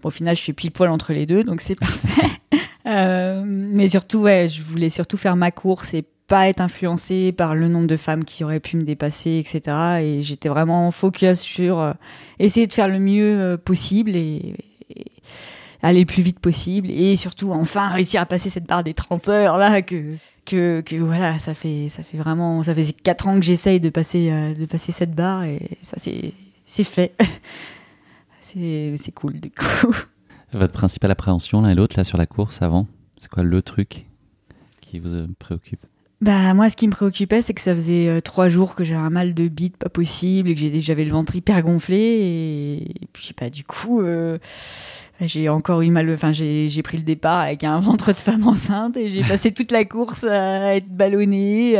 [0.03, 2.29] Au final, je suis pile poil entre les deux, donc c'est parfait.
[2.87, 7.55] Euh, mais surtout, ouais, je voulais surtout faire ma course et pas être influencée par
[7.55, 9.77] le nombre de femmes qui auraient pu me dépasser, etc.
[10.03, 11.93] Et j'étais vraiment focus sur euh,
[12.39, 14.17] essayer de faire le mieux possible.
[14.17, 14.55] Et
[15.85, 19.29] aller le plus vite possible et surtout enfin réussir à passer cette barre des 30
[19.29, 20.15] heures là que
[20.47, 23.91] que, que voilà ça fait ça fait vraiment ça fait quatre ans que j'essaye de
[23.91, 26.33] passer euh, de passer cette barre et ça c'est
[26.67, 27.15] c'est fait.
[28.41, 29.97] C'est c'est cool du coup.
[30.53, 34.07] Votre principale appréhension l'un et l'autre là sur la course avant c'est quoi le truc
[34.83, 35.85] qui vous euh, préoccupe?
[36.25, 39.01] Bah moi, ce qui me préoccupait, c'est que ça faisait euh, trois jours que j'avais
[39.01, 43.35] un mal de bite pas possible et que j'avais le ventre hyper gonflé et, puis
[43.39, 44.39] bah du coup, euh,
[45.21, 46.11] j'ai encore eu mal.
[46.11, 49.71] Enfin, j'ai pris le départ avec un ventre de femme enceinte et j'ai passé toute
[49.71, 51.75] la course à être ballonnée.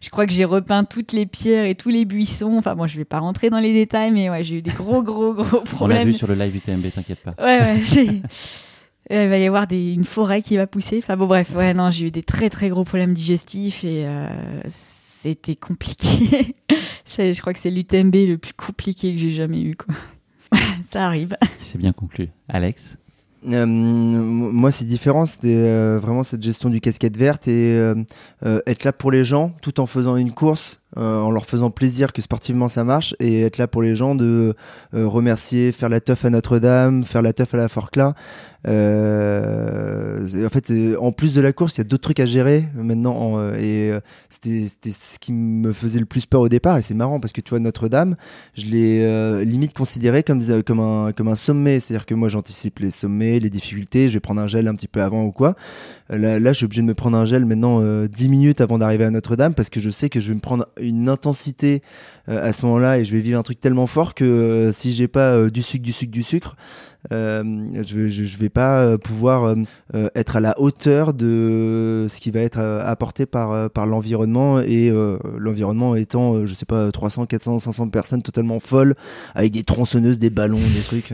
[0.00, 2.56] je crois que j'ai repeint toutes les pierres et tous les buissons.
[2.56, 5.02] Enfin, moi, je vais pas rentrer dans les détails, mais ouais, j'ai eu des gros,
[5.02, 5.98] gros, gros problèmes.
[5.98, 7.34] On l'a vu sur le live UTMB, t'inquiète pas.
[7.38, 8.22] Ouais, ouais.
[9.10, 10.98] Il va y avoir des, une forêt qui va pousser.
[10.98, 14.28] Enfin bon, bref, ouais, non, j'ai eu des très très gros problèmes digestifs et euh,
[14.66, 16.54] c'était compliqué.
[17.18, 19.94] je crois que c'est l'UTMB le plus compliqué que j'ai jamais eu, quoi.
[20.90, 21.36] Ça arrive.
[21.58, 22.28] C'est bien conclu.
[22.48, 22.96] Alex?
[23.46, 25.26] Euh, moi, c'est différent.
[25.26, 27.76] C'était euh, vraiment cette gestion du casquette verte et
[28.42, 32.22] être là pour les gens tout en faisant une course, en leur faisant plaisir que
[32.22, 34.54] sportivement ça marche et être là pour les gens de
[34.92, 38.14] remercier, faire la teuf à Notre-Dame, faire la teuf à la Forclaz.
[38.66, 42.26] Euh, en fait, euh, en plus de la course, il y a d'autres trucs à
[42.26, 43.34] gérer maintenant.
[43.38, 43.98] Euh, et
[44.30, 46.78] c'était ce qui me faisait le plus peur au départ.
[46.78, 48.16] Et c'est marrant parce que tu vois, Notre-Dame,
[48.54, 51.80] je l'ai limite considéré comme, comme, un, comme un sommet.
[51.80, 54.08] C'est-à-dire que moi, j'anticipe les sommets, les difficultés.
[54.08, 55.54] Je vais prendre un gel un petit peu avant ou quoi.
[56.10, 59.04] Là, là je suis obligé de me prendre un gel maintenant 10 minutes avant d'arriver
[59.04, 61.82] à Notre-Dame parce que je sais que je vais me prendre une intensité
[62.26, 65.48] à ce moment-là et je vais vivre un truc tellement fort que si j'ai pas
[65.50, 66.56] du sucre, du sucre, du sucre,
[67.12, 67.42] euh,
[67.86, 72.40] je, je, vais pas euh, pouvoir euh, être à la hauteur de ce qui va
[72.40, 74.90] être apporté par, par l'environnement et
[75.38, 78.94] l'environnement étant, je sais pas, 300, 400, 500 personnes totalement folles
[79.34, 81.12] avec des tronçonneuses, des ballons, des trucs.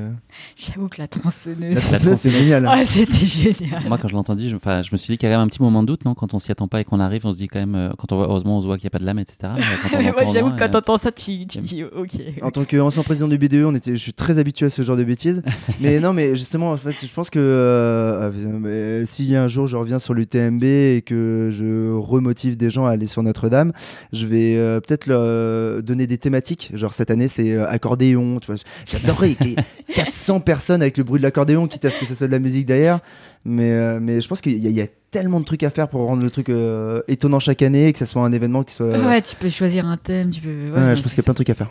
[0.56, 2.66] J'avoue que la tronçonneuse, la tronçonneuse c'est génial.
[2.66, 2.84] Hein.
[2.84, 3.84] c'était génial.
[3.88, 5.62] Moi, quand je l'ai entendu, je, je me suis dit qu'il y avait un petit
[5.62, 6.14] moment de doute, non?
[6.14, 8.16] Quand on s'y attend pas et qu'on arrive, on se dit quand même, quand on
[8.16, 9.36] voit, heureusement, on se voit qu'il n'y a pas de lame, etc.
[9.54, 12.20] Moi, j'avoue que quand t'entends ça, tu, tu dis ok.
[12.42, 14.98] En tant qu'ancien président du BDE, on était, je suis très habitué à ce genre
[14.98, 15.42] de bêtises.
[15.80, 18.30] mais non, mais justement, en fait, je pense que euh,
[18.66, 22.90] euh si un jour je reviens sur l'UTMB et que je remotive des gens à
[22.90, 23.72] aller sur Notre-Dame,
[24.12, 26.70] je vais euh, peut-être leur euh, donner des thématiques.
[26.74, 28.38] Genre cette année, c'est accordéon.
[28.40, 31.90] Tu vois, j'adorerais qu'il y ait 400 personnes avec le bruit de l'accordéon, quitte à
[31.90, 33.00] ce que ça soit de la musique derrière.
[33.44, 36.22] Mais, mais je pense qu'il y, y, a tellement de trucs à faire pour rendre
[36.22, 38.98] le truc euh, étonnant chaque année et que ça soit un événement qui soit.
[38.98, 40.70] Ouais, tu peux choisir un thème, tu peux.
[40.70, 41.70] Ouais, je pense qu'il y a plein de trucs à faire.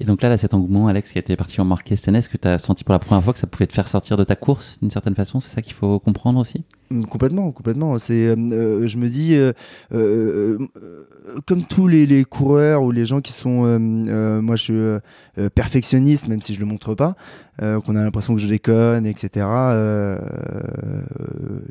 [0.00, 2.28] Et donc là, là, cet engouement, Alex, qui a été particulièrement marqué cette année, est-ce
[2.28, 4.24] que tu as senti pour la première fois que ça pouvait te faire sortir de
[4.24, 6.64] ta course d'une certaine façon C'est ça qu'il faut comprendre aussi?
[7.10, 7.98] Complètement, complètement.
[7.98, 9.36] C'est, euh, euh, je me dis,
[11.46, 16.54] comme tous les, coureurs ou les gens qui sont, moi, je suis perfectionniste, même si
[16.54, 17.14] je le montre pas,
[17.58, 19.46] qu'on a l'impression que je déconne, etc.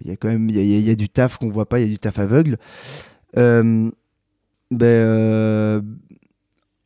[0.01, 1.87] Il y a quand même, il y a du taf qu'on voit pas, il y
[1.87, 2.57] a du taf aveugle.
[3.37, 3.89] Euh,
[4.71, 5.81] ben, euh,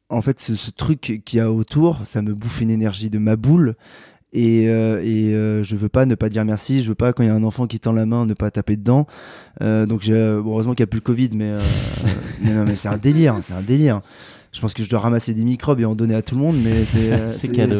[0.10, 3.36] en fait, ce, truc qu'il y a autour, ça me bouffe une énergie de ma
[3.36, 3.76] boule.
[4.34, 6.82] Et, euh, et je veux pas ne pas dire merci.
[6.82, 8.52] Je veux pas quand il y a un enfant qui tend la main ne pas
[8.52, 9.08] taper dedans.
[9.60, 11.54] donc heureusement qu'il n'y a plus le Covid, mais,
[12.42, 14.02] mais, mais c'est un délire, c'est un délire.
[14.54, 16.58] Je pense que je dois ramasser des microbes et en donner à tout le monde,
[16.62, 17.80] mais c'est cadeau.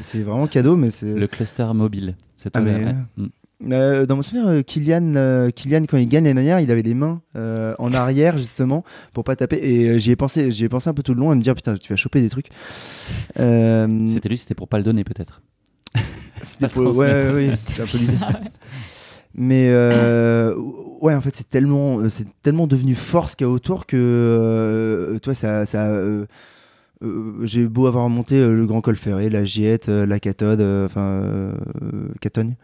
[0.00, 2.16] C'est vraiment cadeau, mais c'est le cluster mobile.
[2.34, 2.60] C'est ah,
[3.70, 6.82] euh, dans mon souvenir, euh, Kylian, euh, Kylian, quand il gagne l'année dernière, il avait
[6.82, 9.58] les mains en arrière justement pour pas taper.
[9.62, 11.54] Et j'y ai pensé, j'y ai pensé un peu tout le long à me dire
[11.54, 12.48] putain, tu vas choper des trucs.
[13.36, 15.42] C'était lui, c'était pour pas le donner peut-être.
[16.42, 18.18] C'était pour, ouais, oui, c'était un peu l'idée.
[19.34, 19.70] Mais
[21.00, 25.34] ouais, en fait, c'est tellement, c'est tellement devenu force qu'il y a autour que toi,
[25.34, 25.90] ça, ça
[27.42, 31.52] j'ai beau avoir monté le Grand Col Ferré, la Giette, la Cathode, enfin
[32.20, 32.56] Catogne.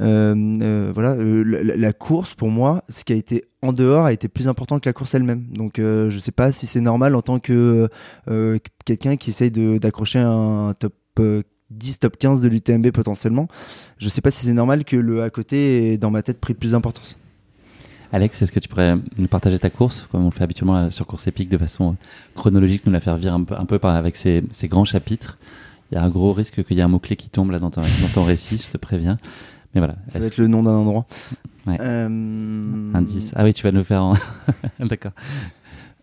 [0.00, 4.12] Euh, euh, voilà, euh, la, course pour moi, ce qui a été en dehors a
[4.12, 5.46] été plus important que la course elle-même.
[5.52, 7.88] Donc je sais pas si c'est normal en tant que
[8.84, 10.94] quelqu'un qui essaye d'accrocher un top
[11.72, 13.48] 10, top 15 de l'UTMB potentiellement.
[13.98, 16.54] Je sais pas si c'est normal que le à côté ait dans ma tête pris
[16.54, 17.18] plus d'importance.
[18.12, 21.06] Alex, est-ce que tu pourrais nous partager ta course, comme on le fait habituellement sur
[21.06, 21.96] Course Épique de façon
[22.34, 25.38] chronologique, nous la faire vivre un peu, un peu par, avec ces, grands chapitres?
[25.90, 27.70] Il y a un gros risque qu'il y ait un mot-clé qui tombe là dans
[27.70, 29.18] ton, dans ton récit, je te préviens.
[29.74, 29.96] Mais voilà.
[30.08, 31.06] Ça va être le nom d'un endroit.
[31.66, 31.78] Ouais.
[31.80, 32.92] Euh...
[32.94, 33.32] Indice.
[33.34, 34.14] Ah oui, tu vas nous faire en.
[34.80, 35.12] D'accord.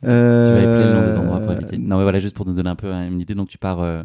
[0.04, 0.58] Euh...
[0.58, 1.78] Tu vas épeler le nom des endroits pour éviter.
[1.78, 3.36] Non, mais voilà, juste pour nous donner un peu une idée.
[3.36, 3.82] Donc, tu pars.
[3.82, 4.04] Euh,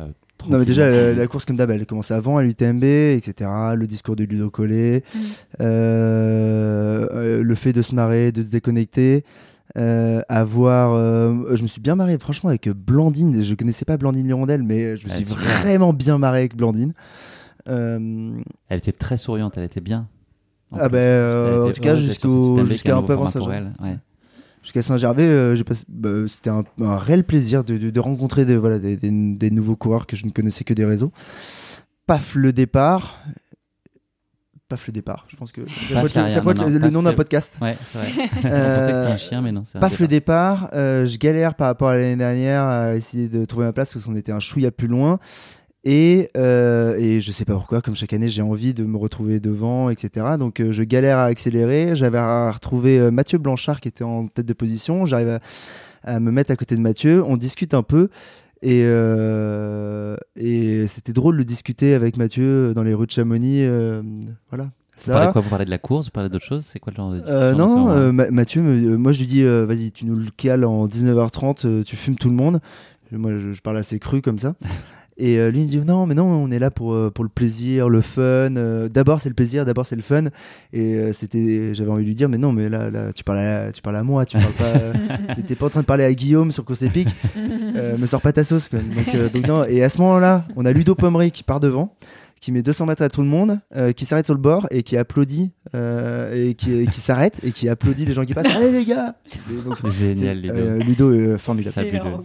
[0.00, 0.06] euh
[0.48, 3.50] non, mais déjà, la, course, comme d'hab, elle commence avant à l'UTMB, etc.
[3.74, 5.18] Le discours de Ludo Collet, mm.
[5.60, 9.24] euh, euh, le fait de se marrer, de se déconnecter.
[9.78, 10.98] Euh, avoir
[11.54, 15.06] je me suis bien marré franchement avec Blandine je connaissais pas Blandine Lirondelle mais je
[15.06, 16.92] me suis vraiment bien marré avec Blandine
[17.68, 20.08] Euh, Elle était très souriante, elle était bien.
[20.70, 23.98] En ah ben, euh, Elle en tout cas, jusqu'au jusqu'à un peu avant elle, ouais.
[24.62, 25.56] Jusqu'à Saint-Gervais, euh,
[25.88, 29.50] bah, c'était un, un réel plaisir de, de- de rencontrer des, voilà, des, des- des
[29.50, 31.12] nouveaux coureurs que je ne connaissais que des réseaux.
[32.06, 33.18] Paf le départ.
[34.68, 35.24] Paf le départ.
[35.28, 37.02] Je pense que ça Paf peut être, l'arrière, ça peut être non, non, le nom
[37.02, 37.58] d'un podcast.
[37.60, 38.28] Ouais, c'est vrai.
[38.42, 39.64] Que Euh, c'était un chien, mais non.
[39.74, 40.58] un Paf le départ.
[40.60, 43.92] départ, euh, je galère par rapport à l'année dernière à essayer de trouver ma place
[43.92, 45.18] parce qu'on était un chouïa plus loin.
[45.84, 49.40] Et, euh, et je sais pas pourquoi, comme chaque année, j'ai envie de me retrouver
[49.40, 50.26] devant, etc.
[50.38, 51.96] Donc euh, je galère à accélérer.
[51.96, 55.06] J'avais à retrouver euh, Mathieu Blanchard qui était en tête de position.
[55.06, 55.40] J'arrive à,
[56.04, 57.24] à me mettre à côté de Mathieu.
[57.24, 58.08] On discute un peu.
[58.62, 63.64] Et, euh, et c'était drôle de discuter avec Mathieu dans les rues de Chamonix.
[63.64, 64.02] euh,
[64.50, 64.64] voilà.
[64.64, 64.70] Vous
[65.06, 65.32] Ça parlez va.
[65.32, 65.40] quoi?
[65.40, 66.06] Vous parlez de la course?
[66.06, 66.62] Vous parlez d'autre chose?
[66.66, 69.20] C'est quoi le genre de discussion Euh, non, euh, Ma- Mathieu, me- euh, moi je
[69.20, 72.34] lui dis, euh, vas-y, tu nous le cales en 19h30, euh, tu fumes tout le
[72.34, 72.60] monde.
[73.12, 74.54] Moi, je, je parle assez cru comme ça.
[75.20, 77.24] Et euh, lui il me dit, non, mais non, on est là pour, euh, pour
[77.24, 78.56] le plaisir, le fun.
[78.56, 80.24] euh, d'abord c'est le plaisir, d'abord c'est le fun.
[80.72, 83.38] Et euh, c'était, j'avais envie de lui dire, mais non, mais là, là tu, parles
[83.38, 85.34] à, tu parles à moi, tu parles pas.
[85.34, 87.10] T'étais pas en train de parler à Guillaume sur course épique.
[87.98, 88.78] Me sors pas ta sauce, quoi.
[88.78, 89.64] Donc, donc non.
[89.66, 91.94] Et à ce moment-là, on a Ludo Pomery qui part devant
[92.40, 94.82] qui met 200 mètres à tout le monde, euh, qui s'arrête sur le bord et
[94.82, 98.46] qui applaudit, euh, et qui, qui s'arrête et qui applaudit les gens qui passent.
[98.54, 99.14] Allez les gars
[99.64, 100.54] donc, Génial, Ludo.
[100.54, 101.74] euh, Ludo est formidable.
[101.74, 101.96] Fabuleux.
[101.96, 102.22] Excellent.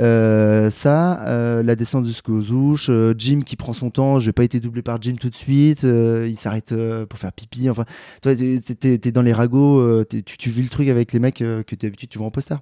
[0.00, 4.44] Euh, ça, euh, la descente jusqu'aux ouches, euh, Jim qui prend son temps, j'ai pas
[4.44, 7.84] été doublé par Jim tout de suite, euh, il s'arrête euh, pour faire pipi, enfin,
[8.22, 11.18] toi t'es- t'es t'es dans les ragots, euh, tu, tu vis le truc avec les
[11.18, 12.56] mecs euh, que d'habitude tu vois en poster.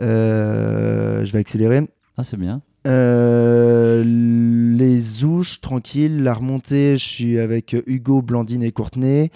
[0.00, 1.82] Euh, je vais accélérer.
[2.16, 2.60] Ah, c'est bien.
[2.86, 6.22] Euh, les ouches, tranquille.
[6.22, 9.30] La remontée, je suis avec Hugo, Blandine et Courtenay.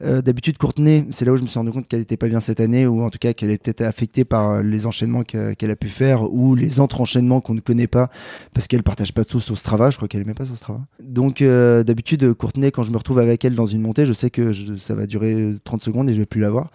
[0.00, 2.40] Euh, D'habitude, Courtenay, c'est là où je me suis rendu compte qu'elle était pas bien
[2.40, 5.70] cette année, ou en tout cas qu'elle est peut-être affectée par les enchaînements que- qu'elle
[5.70, 8.10] a pu faire, ou les entre-enchaînements qu'on ne connaît pas,
[8.54, 9.90] parce qu'elle partage pas tout sur Strava.
[9.90, 10.80] Je crois qu'elle aimait pas sur Strava.
[11.02, 14.30] Donc, euh, d'habitude, Courtenay, quand je me retrouve avec elle dans une montée, je sais
[14.30, 16.70] que ça va durer 30 secondes et je vais plus la voir.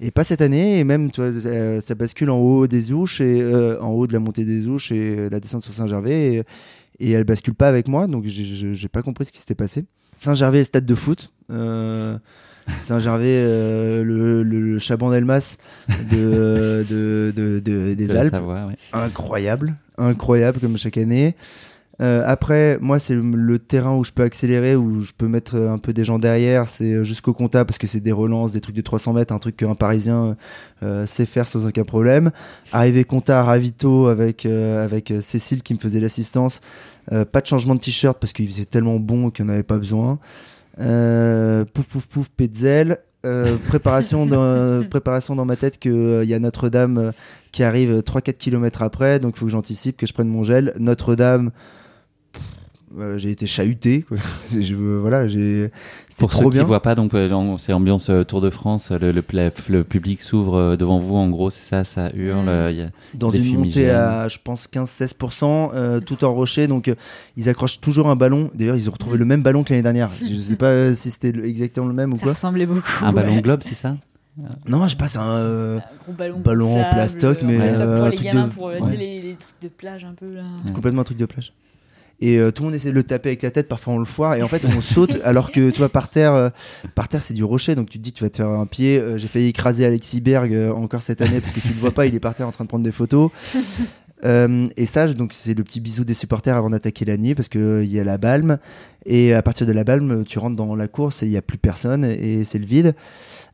[0.00, 3.20] Et pas cette année, et même, tu vois, euh, ça bascule en haut des ouches,
[3.20, 6.34] et euh, en haut de la montée des ouches et euh, la descente sur Saint-Gervais,
[6.34, 6.42] et,
[6.98, 9.84] et elle bascule pas avec moi, donc j'ai- pas compris ce qui s'était passé.
[10.14, 11.32] Saint-Gervais, stade de foot.
[11.50, 12.18] Euh,
[12.78, 15.56] Saint-Gervais, euh, le, le, Chaban d'Elmas
[16.10, 18.74] de, de, de- de- des Alpes ouais.
[18.92, 21.34] incroyable, incroyable comme chaque année.
[22.00, 25.54] Euh, après, moi, c'est le, le terrain où je peux accélérer, où je peux mettre
[25.56, 26.66] un peu des gens derrière.
[26.66, 29.56] C'est jusqu'au compta parce que c'est des relances, des trucs de 300 mètres, un truc
[29.58, 30.36] qu'un Parisien
[30.82, 32.32] euh, sait faire sans aucun problème.
[32.72, 36.60] Arrivé compta à Ravito avec, euh, avec Cécile qui me faisait l'assistance.
[37.10, 39.76] Pas de changement de t-shirt parce qu'il faisait tellement bon qu'il n'y en avait pas
[39.76, 40.18] besoin.
[40.80, 42.98] Euh, pouf, pouf, pouf, Petzel.
[43.24, 47.12] Euh, préparation, dans, préparation dans ma tête qu'il y a Notre-Dame euh,
[47.52, 50.72] qui arrive 3-4 km après, donc il faut que j'anticipe, que je prenne mon gel.
[50.78, 51.50] Notre-Dame,
[52.98, 54.02] euh, j'ai été chahuté.
[54.02, 54.16] quoi.
[54.42, 55.70] C'est- je, voilà, j'ai-
[56.18, 56.60] Pour trop ceux bien.
[56.62, 58.90] qui voient pas, donc euh, c'est ambiance euh, Tour de France.
[58.90, 62.44] Le, le, public s'ouvre euh, devant vous, en gros, c'est ça, ça hurle.
[62.44, 62.48] Mm.
[62.48, 66.66] euh, y a- Dans des une montée à, je pense, 15-16%, euh, tout en rocher.
[66.66, 66.94] Donc, euh,
[67.36, 68.50] ils accrochent toujours un ballon.
[68.54, 70.10] D'ailleurs, ils ont retrouvé le même ballon que l'année dernière.
[70.20, 72.32] Je sais pas euh, si c'était exactement le même ou Ça quoi.
[72.32, 72.82] ressemblait beaucoup.
[73.02, 73.42] Un ballon ouais.
[73.42, 73.96] globe, c'est ça?
[74.66, 75.28] Non, je passe un.
[75.28, 78.46] euh, Un gros ballon, Ballon en plastoc, mais, plastoc euh, pour un les truc gamins,
[78.48, 78.96] de- pour euh, ouais.
[78.96, 80.42] les, les trucs de plage un peu là.
[80.66, 80.72] Ouais.
[80.72, 81.52] complètement un truc de plage.
[82.22, 84.04] Et euh, tout le monde essaie de le taper avec la tête, parfois on le
[84.04, 86.50] foire, et en fait on saute alors que tu vois par terre, euh,
[86.94, 88.96] par terre c'est du rocher, donc tu te dis tu vas te faire un pied.
[88.96, 92.06] Euh, J'ai failli écraser Alexis Berg encore cette année parce que tu le vois pas,
[92.06, 93.30] il est par terre en train de prendre des photos.
[94.24, 97.82] Et ça, donc c'est le petit bisou des supporters avant d'attaquer la nuit parce que
[97.82, 98.58] il y a la balme
[99.04, 101.42] et à partir de la balme, tu rentres dans la course et il y a
[101.42, 102.94] plus personne et c'est le vide.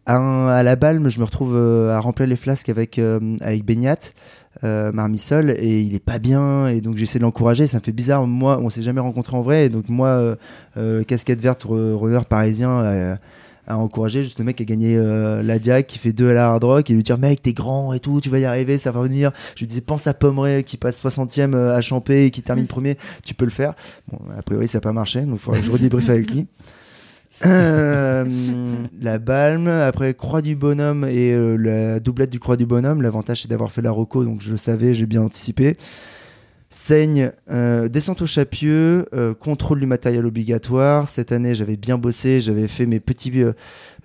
[0.04, 3.00] À, à la balme, je me retrouve à remplir les flasques avec
[3.40, 4.12] avec Beignat,
[4.64, 7.66] euh, Marmisol et il est pas bien et donc j'essaie de l'encourager.
[7.66, 8.27] Ça me fait bizarre.
[8.27, 10.37] Moi, on s'est jamais rencontré en vrai et donc moi, euh,
[10.77, 13.18] euh, casquette verte, runner parisien.
[13.68, 16.35] à encourager juste le mec qui a gagné euh, la Diac qui fait deux à
[16.35, 18.79] la hard rock et lui dire mec t'es grand et tout tu vas y arriver
[18.79, 22.25] ça va venir je lui disais pense à Pomeray qui passe 60ème euh, à Champé
[22.25, 23.75] et qui termine premier tu peux le faire
[24.11, 26.47] bon a priori ça n'a pas marché donc il faudra que je redébriefe avec lui
[27.42, 33.03] la Balme, après Croix du Bonhomme et euh, la doublette du Croix du Bonhomme.
[33.03, 35.77] L'avantage c'est d'avoir fait la Rocco, donc je le savais, j'ai bien anticipé.
[36.70, 41.09] Saigne, euh, descente au Chapieux, euh, contrôle du matériel obligatoire.
[41.09, 43.52] Cette année, j'avais bien bossé, j'avais fait mes petits euh,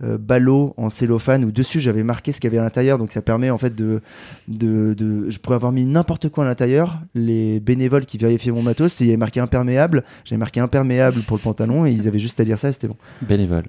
[0.02, 2.98] euh, ballots en cellophane où dessus j'avais marqué ce qu'il y avait à l'intérieur.
[2.98, 4.00] Donc ça permet en fait de,
[4.48, 7.02] de, de- je pourrais avoir mis n'importe quoi à l'intérieur.
[7.16, 10.06] Les bénévoles qui vérifiaient mon matos, il y avait marqué imperméable.
[10.24, 12.88] J'avais marqué imperméable pour le pantalon et ils avaient juste à lire ça et c'était
[12.88, 12.96] bon.
[13.22, 13.66] Bénévole.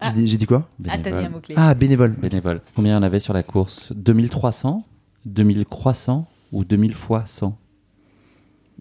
[0.00, 0.12] Ah.
[0.14, 0.66] J'ai dit, j'ai dit quoi?
[0.88, 1.30] Ah, t'as dit un Bénévole.
[1.32, 1.54] mot-clé.
[1.58, 2.10] Ah, bénévole.
[2.12, 2.60] Bénévole.
[2.74, 3.92] Combien il y en avait sur la course?
[3.96, 4.82] 2300
[5.26, 6.26] 2000 croissants
[6.56, 7.56] ou 2000 fois 100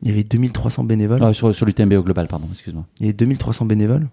[0.01, 1.23] Il y avait 2300 bénévoles.
[1.23, 2.85] Ah, sur sur l'UTMB au global, pardon, excuse-moi.
[2.99, 4.07] Il y avait 2300 bénévoles.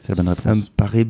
[0.00, 0.70] C'est la bonne Ça me réponse.
[0.76, 1.06] paraît.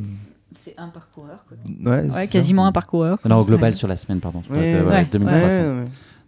[0.61, 1.45] C'est un parcoureur.
[1.49, 1.57] Quoi.
[1.93, 2.27] Ouais, Ouais, ça.
[2.27, 3.19] quasiment un parcoureur.
[3.27, 3.77] Non, au global Ouais.
[3.77, 4.43] sur la semaine, pardon.
[4.49, 5.05] je Ouais, parle de- ouais.
[5.11, 5.47] 2300.
[5.49, 5.85] Ouais, ouais, ouais.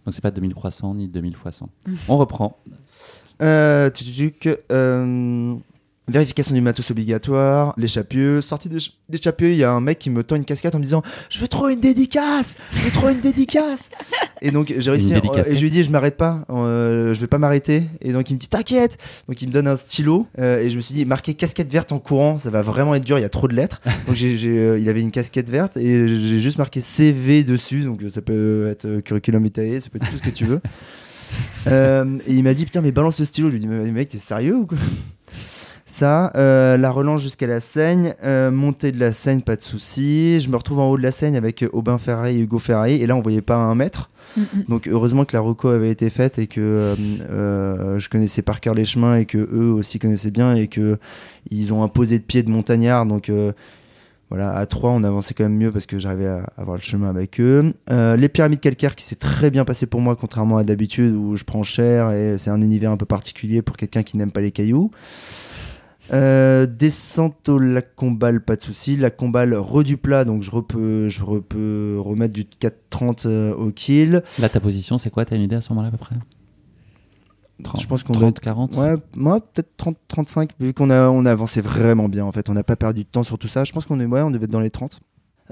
[0.07, 1.69] Donc c'est pas 2300 ni 2300.
[1.87, 1.93] Mm.
[2.09, 2.59] On reprend.
[3.43, 5.55] Euh, tututuc, euh,
[6.11, 10.23] vérification du matos obligatoire, l'échappieux, sortie d'éch- d'échappieux, il y a un mec qui me
[10.23, 13.21] tend une casquette en me disant Je veux trop une dédicace Je veux trop une
[13.21, 13.91] dédicace
[14.43, 15.49] Et donc j'ai réussi, Une dédicace.
[15.49, 17.83] et je lui dis Je m'arrête pas, euh, je vais pas m'arrêter.
[18.01, 18.97] Et donc il me dit T'inquiète
[19.29, 21.93] Donc il me donne un stylo, euh, et je me suis dit Marquer casquette verte
[21.93, 23.81] en courant, ça va vraiment être dur, il y a trop de lettres.
[24.07, 28.09] Donc euh, il avait une casquette verte, et j'ai juste marqué CV dessus, donc euh,
[28.09, 30.61] ça peut être euh, curriculum vitae, ça peut être tout ce que tu veux.
[31.69, 33.49] Euh, et il m'a dit putain mais balance le stylo.
[33.51, 34.79] Je lui ai dit mais mec t'es sérieux ou quoi?
[35.91, 40.39] Ça, euh, la relance jusqu'à la Seigne, euh, montée de la Seigne pas de souci.
[40.39, 43.03] Je me retrouve en haut de la Seigne avec euh, Aubin Ferrari et Hugo Ferrari
[43.03, 44.09] et là on voyait pas un mètre.
[44.37, 44.65] Mm, mm.
[44.69, 46.95] Donc heureusement que la reco avait été faite et que
[47.29, 50.97] euh, je connaissais par cœur les chemins et que eux aussi connaissaient bien et que
[51.51, 53.05] ils ont imposé de pied de montagnard.
[53.05, 53.29] Donc
[54.31, 57.11] voilà, à 3 on avançait quand même mieux parce que j'arrivais à avoir le chemin
[57.11, 57.75] avec eux.
[57.91, 61.37] Euh, les pyramides calcaires qui s'est très bien passé pour moi contrairement à d'habitude où
[61.37, 64.41] je prends cher et c'est un univers un peu particulier pour quelqu'un qui n'aime pas
[64.41, 64.93] les cailloux.
[66.13, 68.97] Euh, descente au lac Combal, pas de souci.
[68.97, 74.23] Lac Combal, reduplat, donc je peux, je peux remettre du 4,30 euh, au kill.
[74.39, 75.25] Là, ta position, c'est quoi?
[75.25, 76.17] T'as une idée à ce moment-là à peu près?
[77.79, 81.27] Je pense qu'on doit 30, 40 Ouais, moi peut-être 30, 35, vu qu'on a, on
[81.27, 82.49] a avancé vraiment bien en fait.
[82.49, 83.65] On n'a pas perdu de temps sur tout ça.
[83.65, 85.01] Je pense qu'on est, ouais, on devait être dans les 30.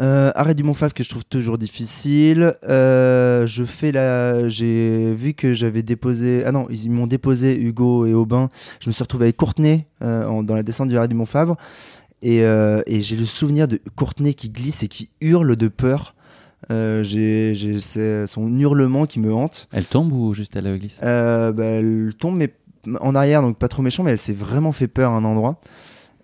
[0.00, 2.54] Euh, arrêt du Montfave que je trouve toujours difficile.
[2.68, 8.06] Euh, je fais la, j'ai vu que j'avais déposé, ah non, ils m'ont déposé Hugo
[8.06, 8.48] et Aubin.
[8.80, 11.56] Je me suis retrouvé avec Courtenay euh, en- dans la descente du arrêt du Montfavre
[12.22, 16.14] et, et j'ai le souvenir de Courtenay qui glisse et qui hurle de peur.
[16.70, 17.54] Euh, j'ai,
[18.26, 19.68] son hurlement qui me hante.
[19.72, 20.98] Elle tombe ou juste elle glisse?
[21.02, 22.52] Euh, bah, elle tombe mais
[23.00, 25.60] en arrière, donc pas trop méchant, mais elle s'est vraiment fait peur à un endroit.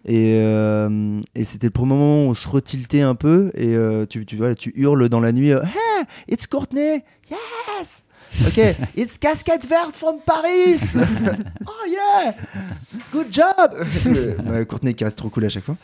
[0.07, 4.05] Et, euh, et c'était le premier moment où on se retiltait un peu et euh,
[4.05, 7.03] tu, tu, vois, tu hurles dans la nuit euh, Hey, it's Courtney!
[7.31, 8.05] Yes!
[8.47, 8.59] Ok,
[8.97, 10.95] it's casquette verte from Paris!
[11.67, 12.35] oh yeah!
[13.13, 13.87] Good job!
[14.51, 15.77] ouais, Courtney qui reste trop cool à chaque fois.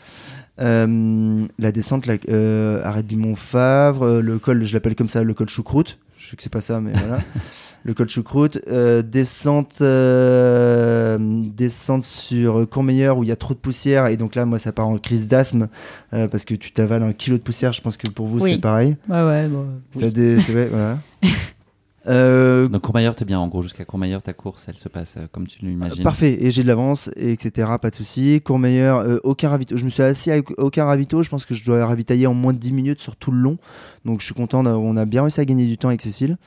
[0.59, 2.15] Euh, la descente, la,
[2.83, 5.97] arrête du Montfavre, euh, le col, je l'appelle comme ça, le col choucroute.
[6.21, 7.19] Je sais que c'est pas ça, mais voilà.
[7.83, 8.59] le col choucroute.
[8.67, 14.05] Euh, descente, euh, descente sur Courmeilleur où il y a trop de poussière.
[14.05, 15.67] Et donc là, moi, ça part en crise d'asthme
[16.13, 17.73] euh, parce que tu t'avales un kilo de poussière.
[17.73, 18.51] Je pense que pour vous, Oui.
[18.53, 18.97] c'est pareil.
[19.09, 19.65] Ouais, ouais, bon.
[19.93, 20.99] Ça c'est vrai, voilà.
[22.07, 23.39] Euh, Donc Courmayeur, t'es bien.
[23.39, 26.03] En gros, jusqu'à Courmayeur, ta course, elle se passe euh, comme tu l'imagines.
[26.03, 27.69] Parfait, et j'ai de l'avance, et etc.
[27.81, 28.41] Pas de souci.
[28.41, 29.77] Courmeilleur, euh, aucun ravito.
[29.77, 31.21] Je me suis assis avec aucun ravito.
[31.23, 33.57] Je pense que je dois ravitailler en moins de 10 minutes sur tout le long.
[34.05, 34.65] Donc je suis content.
[34.65, 36.37] On a bien réussi à gagner du temps avec Cécile.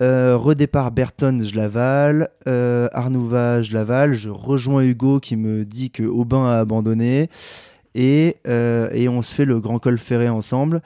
[0.00, 2.28] Euh, redépart Berton, je l'avale.
[2.46, 4.14] Arnouva, je l'avale.
[4.14, 7.30] Je rejoins Hugo qui me dit que Aubin a abandonné.
[7.94, 10.82] Et, et on se fait le grand col ferré ensemble.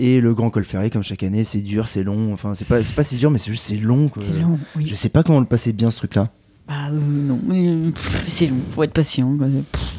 [0.00, 2.32] Et le grand col ferré, comme chaque année, c'est dur, c'est long.
[2.32, 4.08] Enfin, c'est pas, c'est pas si dur, mais c'est juste c'est long.
[4.08, 4.22] quoi.
[4.24, 4.96] C'est long, Je oui.
[4.96, 6.28] sais pas comment le passer bien ce truc-là.
[6.68, 9.36] Bah euh, non, mais, pff, c'est long, faut être patient.
[9.36, 9.46] quoi.
[9.72, 9.94] Pff,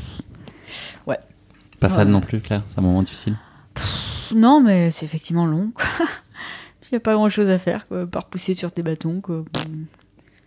[1.80, 2.12] Pas fan Ouais.
[2.14, 2.64] non plus, Claire.
[2.72, 3.38] C'est un moment difficile.
[4.36, 5.72] Non, mais c'est effectivement long.
[6.84, 9.22] Il n'y a pas grand chose à faire, quoi, par pousser sur tes bâtons.
[9.22, 9.44] Quoi.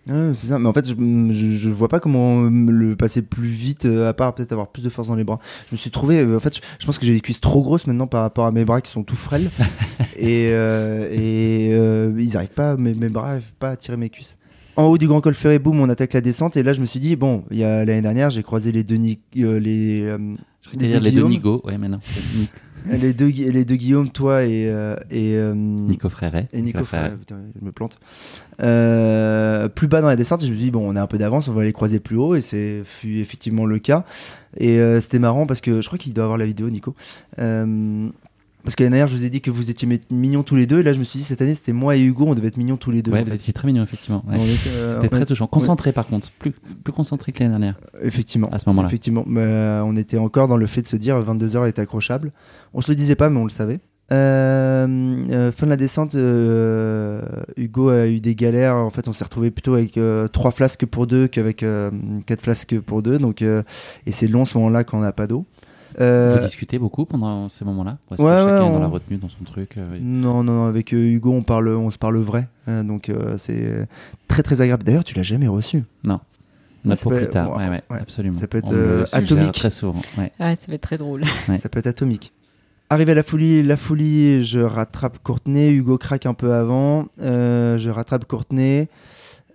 [0.06, 0.94] C'est ça, mais en fait, je,
[1.32, 4.66] je, je vois pas comment euh, le passer plus vite, euh, à part peut-être avoir
[4.68, 5.38] plus de force dans les bras.
[5.70, 7.62] Je me suis trouvé, euh, en fait, je, je pense que j'ai les cuisses trop
[7.62, 9.48] grosses maintenant par rapport à mes bras qui sont tout frêles.
[10.16, 14.10] et euh, et euh, ils arrivent pas, mes, mes bras arrivent pas à tirer mes
[14.10, 14.36] cuisses.
[14.74, 16.56] En haut du grand col ferré, boum, on attaque la descente.
[16.56, 18.82] Et là, je me suis dit, bon, il y a l'année dernière, j'ai croisé les
[18.84, 20.18] deux, Ni- euh, les, euh,
[20.62, 21.30] Je dire les deux Guillaume.
[21.30, 21.60] Nigo.
[21.64, 21.98] Ouais, mais non.
[22.90, 26.48] Les deux, les deux Guillaume, toi et, euh, et, euh, Nico Fréret.
[26.52, 27.06] et Nico Fréret.
[27.06, 27.98] Frère, putain, je me plante.
[28.60, 31.18] Euh, plus bas dans la descente, je me suis dit, bon, on a un peu
[31.18, 34.04] d'avance, on va aller croiser plus haut, et c'est fut effectivement le cas.
[34.56, 36.94] Et c'était marrant parce que je crois qu'il doit avoir la vidéo, Nico.
[38.62, 40.56] Euh, parce que l'année dernière, je vous ai dit que vous étiez mi- mignons tous
[40.56, 42.34] les deux, et là, je me suis dit, cette année, c'était moi et Hugo, on
[42.34, 43.10] devait être mignons tous les deux.
[43.12, 44.24] Ouais, vous étiez très mignon, effectivement.
[44.28, 44.36] Ouais.
[44.68, 45.46] Euh, C'était très touchant.
[45.46, 46.30] Concentré, par contre.
[46.38, 48.48] Plus, plus concentré que l'année dernière, Effectivement.
[48.50, 48.88] à ce moment-là.
[48.88, 52.32] Effectivement, mais, euh, on était encore dans le fait de se dire 22h est accrochable.
[52.74, 53.80] On se le disait pas, mais on le savait.
[54.10, 54.86] Euh,
[55.30, 57.22] euh, fin de la descente, euh,
[57.56, 58.76] Hugo a eu des galères.
[58.76, 61.90] En fait, on s'est retrouvé plutôt avec euh, trois flasques pour deux qu'avec euh,
[62.26, 63.18] quatre flasques pour deux.
[63.18, 63.62] Donc, euh,
[64.06, 65.46] et c'est long ce moment-là quand on n'a pas d'eau.
[66.00, 68.76] Euh, Vous discutez beaucoup pendant ces moments-là Ou est-ce ouais, que chacun ouais, est dans
[68.76, 71.68] on- la retenue, dans son truc euh, non, non, non, avec euh, Hugo, on parle,
[71.68, 72.48] on se parle vrai.
[72.68, 73.86] Euh, donc, euh, c'est
[74.28, 74.84] très, très agréable.
[74.84, 75.84] D'ailleurs, tu l'as jamais reçu.
[76.04, 76.20] Non.
[76.84, 77.50] On a Ça pour plus tard.
[77.50, 77.98] ouais, Ouais, ouais, ouais.
[78.00, 78.36] absolument.
[78.38, 79.52] Ça peut être, On euh, atomique.
[79.52, 80.00] Très souvent.
[80.18, 80.32] Ouais.
[80.40, 81.22] Ouais, ça va être très drôle.
[81.48, 81.56] Ouais.
[81.56, 82.32] Ça peut être atomique.
[82.90, 85.70] Arrivé à la folie, la folie, je rattrape Courtenay.
[85.70, 87.06] Hugo craque un peu avant.
[87.20, 88.88] Euh, je rattrape Courtenay.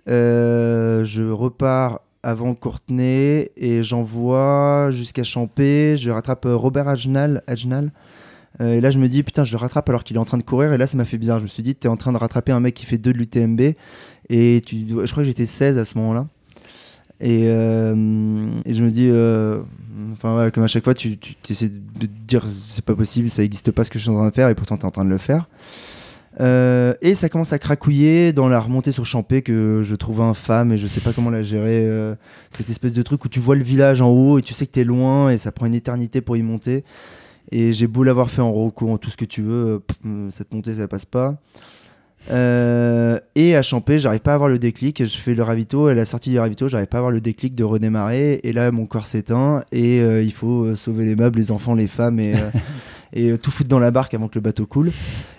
[0.08, 5.96] Euh, je repars avant Courtenay et j'envoie jusqu'à Champé.
[5.96, 7.42] Je rattrape euh, Robert Agenal.
[7.46, 7.92] Agenal.
[8.60, 10.38] Euh, et là, je me dis, putain, je le rattrape alors qu'il est en train
[10.38, 10.72] de courir.
[10.72, 11.38] Et là, ça m'a fait bizarre.
[11.38, 13.12] Je me suis dit, tu es en train de rattraper un mec qui fait 2
[13.12, 13.60] de l'UTMB.
[14.30, 16.26] Et je crois que j'étais 16 à ce moment-là.
[17.20, 17.94] Et, euh,
[18.66, 19.08] je me dis,
[20.20, 23.90] comme à chaque fois, tu, essaies de dire, c'est pas possible, ça n'existe pas ce
[23.90, 24.48] que je suis en train de faire.
[24.48, 25.48] Et pourtant, tu es en train de le faire.
[26.40, 30.72] Euh, et ça commence à cracouiller dans la remontée sur Champé que je trouve infâme
[30.72, 31.84] et je sais pas comment la gérer.
[31.84, 32.14] euh,
[32.50, 34.72] cette espèce de truc où tu vois le village en haut et tu sais que
[34.72, 36.84] t'es loin et ça prend une éternité pour y monter.
[37.50, 40.52] Et j'ai beau l'avoir fait en roco, en tout ce que tu veux, euh, cette
[40.52, 41.40] montée ça passe pas.
[42.30, 45.02] Et à Champé, j'arrive pas à avoir le déclic.
[45.02, 47.22] Je fais le ravito et à la sortie du ravito, j'arrive pas à avoir le
[47.22, 48.40] déclic de redémarrer.
[48.42, 52.20] Et là, mon corps s'éteint et il faut sauver les meubles, les enfants, les femmes
[52.20, 52.34] et,
[53.12, 54.90] et euh, tout foutre dans la barque avant que le bateau coule.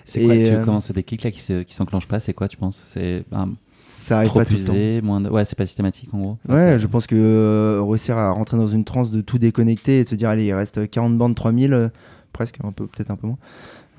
[0.04, 2.48] C'est quoi tu, euh, comment ce déclic là qui se- qui s'enclenche pas C'est quoi
[2.48, 2.82] tu penses?
[2.86, 3.50] C'est un,
[3.90, 5.06] Ça arrive trop pas tout le temps.
[5.06, 5.28] moins de...
[5.28, 6.38] Ouais, c'est pas systématique en gros.
[6.48, 9.38] Enfin, Ouais, c'est- je pense que euh, réussir à rentrer dans une transe de tout
[9.38, 11.88] déconnecter et de se dire, allez, il reste 40 bandes, 3000, euh,
[12.32, 13.38] presque, un peu, peut-être un peu moins.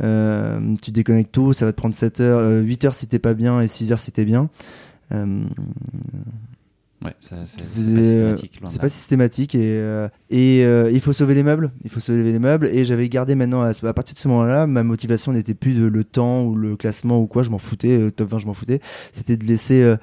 [0.04, 3.20] Euh, tu déconnectes tout, ça va te prendre 7 heures, euh, 8 heures si t'es
[3.20, 4.50] pas bien et 6 heures si t'es bien.
[7.04, 8.62] Ouais, c'est pas euh, systématique.
[8.68, 11.72] c'est pas systématique et, euh, et euh, il faut sauver les meubles.
[11.84, 14.84] Il faut sauver les meubles et j'avais gardé maintenant à, partir de ce moment-là, ma
[14.84, 18.12] motivation n'était plus de le temps ou le classement ou quoi, je m'en foutais, euh,
[18.12, 18.82] top 20 je m'en foutais.
[19.14, 19.98] C'était de laisser euh,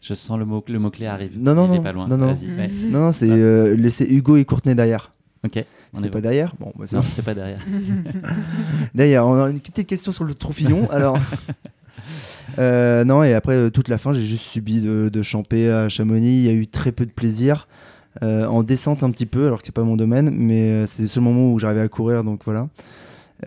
[0.00, 1.38] Je sens le mot, le mot clé arrive.
[1.38, 2.08] Non, non, Il est non, pas loin.
[2.08, 2.32] non, non.
[2.34, 2.70] Vas-y, ouais.
[2.90, 5.12] non, non, c'est euh, laisser Hugo et Courtenay derrière.
[5.44, 5.64] Ok.
[5.94, 6.22] on C'est est pas bon.
[6.22, 7.08] derrière Bon, bah, c'est Non, bon.
[7.14, 7.60] c'est pas derrière.
[8.94, 10.90] D'ailleurs, on a une petite question sur le trophillon.
[10.90, 11.18] alors,
[12.58, 15.88] Euh, non, et après euh, toute la fin, j'ai juste subi de, de Champé à
[15.88, 16.38] Chamonix.
[16.38, 17.68] Il y a eu très peu de plaisir.
[18.22, 21.08] Euh, en descente un petit peu, alors que c'est pas mon domaine, mais c'est le
[21.08, 22.68] seul moment où j'arrivais à courir, donc voilà.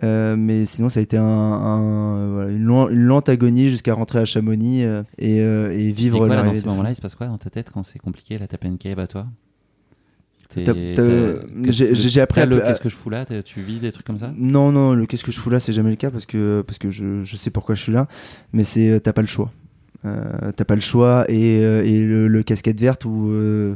[0.02, 4.24] Mais sinon, ça a été un, un, voilà, une, une lente agonie jusqu'à rentrer à
[4.24, 4.82] Chamonix
[5.18, 7.70] et, vivre quoi, là, dans ces de moments-là Il se passe quoi dans ta tête
[7.72, 10.43] quand c'est compliqué Là, t'as cave à toi T'es- T'as- t'as- t'as-
[11.68, 13.24] j'ai- appris à le Qu'est-ce que je fous là?
[13.44, 14.32] Tu vis des trucs comme ça?
[14.36, 16.78] Non, non, le qu'est-ce que je fous là, c'est jamais le cas parce que, parce
[16.78, 18.06] que je, je sais pourquoi je suis là,
[18.52, 19.50] mais c'est euh, t'as pas le choix.
[20.04, 23.74] Euh, t'as pas le choix et, euh, et le, le casquette verte où euh,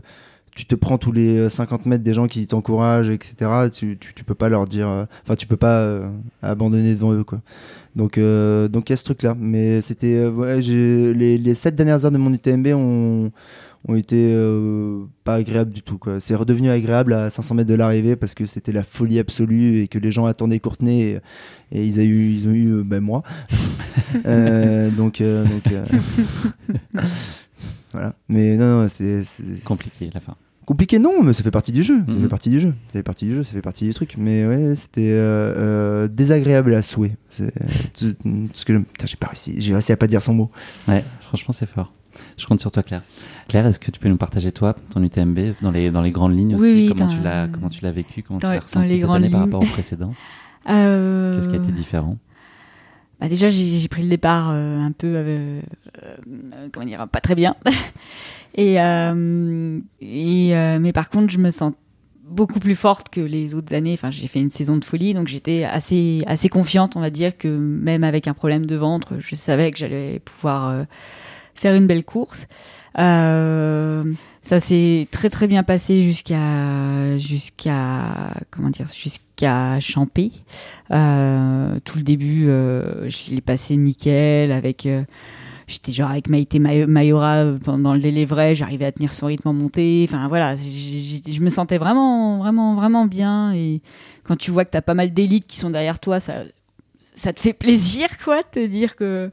[0.54, 3.50] tu te prends tous les euh, 50 mètres des gens qui t'encouragent, etc.
[3.72, 6.02] Tu, tu, tu peux pas leur dire, enfin, tu peux pas
[6.42, 7.40] abandonner devant eux, quoi.
[7.96, 9.34] Donc, euh, donc il y a ce truc-là.
[9.38, 13.32] Mais c'était, ouais, les, les 7 dernières heures de mon UTMB ont,
[13.88, 15.96] ont été euh, pas agréables du tout.
[15.98, 16.20] quoi.
[16.20, 19.88] C'est redevenu agréable à 500 mètres de l'arrivée parce que c'était la folie absolue et
[19.88, 21.20] que les gens attendaient Courtenay
[21.72, 23.22] et, et ils, a eu, ils ont eu euh, ben, moi.
[24.24, 25.84] Euh, donc, euh, donc euh,
[27.92, 28.14] voilà.
[28.28, 30.34] Mais non, non c'est c'est- Compliqué la fin.
[30.68, 32.02] Compliqué non, mais ça fait partie du jeu.
[32.08, 32.22] Ça Mhm.
[32.24, 32.74] fait partie du jeu.
[32.88, 33.42] Ça fait partie du jeu.
[33.42, 34.16] Ça fait partie du truc.
[34.18, 37.16] Mais ouais, c'était euh, euh, désagréable à souhait.
[37.30, 37.50] C'est
[37.98, 38.74] tout- tout ce que
[39.06, 39.54] j'ai pas réussi.
[39.62, 40.50] J'ai réussi à pas dire son mot.
[40.86, 41.94] Ouais, franchement, c'est fort.
[42.36, 43.00] Je compte sur toi, Claire.
[43.48, 46.36] Claire, est-ce que tu peux nous partager, toi, ton UTMB, dans les, dans les grandes
[46.36, 48.60] lignes Oui, aussi oui, comment, tu l'as, comment tu l'as vécu Comment dans- tu l'as
[48.60, 50.12] ressenti cette année par rapport au précédent?
[50.68, 52.18] Euh, Qu'est-ce qui a été différent?
[53.20, 55.60] Bah déjà, j'ai pris le départ euh, un peu, euh,
[56.04, 57.56] euh, comment dire, pas très bien.
[58.54, 61.72] et euh, et euh, mais par contre, je me sens
[62.22, 63.94] beaucoup plus forte que les autres années.
[63.94, 67.36] Enfin, j'ai fait une saison de folie, donc j'étais assez assez confiante, on va dire,
[67.36, 70.84] que même avec un problème de ventre, je savais que j'allais pouvoir euh,
[71.54, 72.46] faire une belle course.
[72.98, 74.04] Euh,
[74.42, 80.32] ça s'est très très bien passé jusqu'à jusqu'à comment dire jusqu'à Champé.
[80.90, 84.86] Euh, tout le début, euh, je l'ai passé nickel avec.
[84.86, 85.02] euh,
[85.70, 89.48] J'étais genre avec Maïté May- Mayora pendant le délai vrai, j'arrivais à tenir son rythme
[89.48, 90.06] en montée.
[90.08, 93.52] Enfin voilà, je me sentais vraiment, vraiment, vraiment bien.
[93.52, 93.82] Et
[94.24, 96.44] quand tu vois que t'as pas mal d'élites qui sont derrière toi, ça,
[97.00, 99.30] ça te fait plaisir, quoi, de te dire que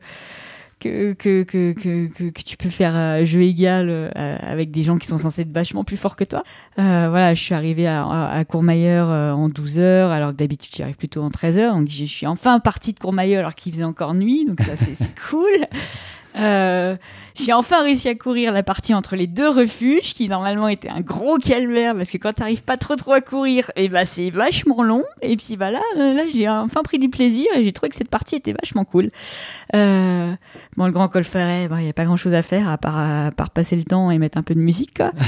[0.86, 4.98] que, que, que, que, que, tu peux faire euh, jeu égal euh, avec des gens
[4.98, 6.44] qui sont censés être vachement plus forts que toi.
[6.78, 10.38] Euh, voilà, je suis arrivée à, à, à Courmayeur euh, en 12 heures, alors que
[10.38, 11.76] d'habitude j'y arrive plutôt en 13 heures.
[11.76, 14.96] Donc je suis enfin partie de Courmayeur alors qu'il faisait encore nuit, donc ça c'est
[15.30, 15.68] cool.
[16.38, 16.96] Euh,
[17.36, 21.02] j'ai enfin réussi à courir la partie entre les deux refuges, qui normalement était un
[21.02, 24.84] gros calvaire, parce que quand t'arrives pas trop trop à courir, et bah c'est vachement
[24.84, 25.04] long.
[25.22, 27.96] Et puis bah là, euh, là j'ai enfin pris du plaisir et j'ai trouvé que
[27.96, 29.12] cette partie était vachement cool.
[29.76, 30.34] Euh,
[30.78, 32.98] bon, le grand col ferret, il y a pas grand chose à faire à part,
[32.98, 34.96] à part passer le temps et mettre un peu de musique.
[34.96, 35.12] Quoi.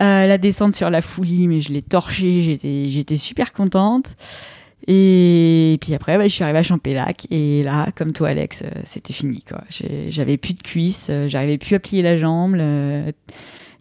[0.00, 4.16] Euh, la descente sur la foulie, mais je l'ai torché, j'étais j'étais super contente.
[4.88, 8.80] Et puis après, bah, je suis arrivée à Champélac et là, comme toi, Alex, euh,
[8.84, 9.42] c'était fini.
[9.48, 9.62] quoi.
[10.08, 12.54] J'avais plus de cuisses, euh, j'arrivais plus à plier la jambe.
[12.56, 13.12] le-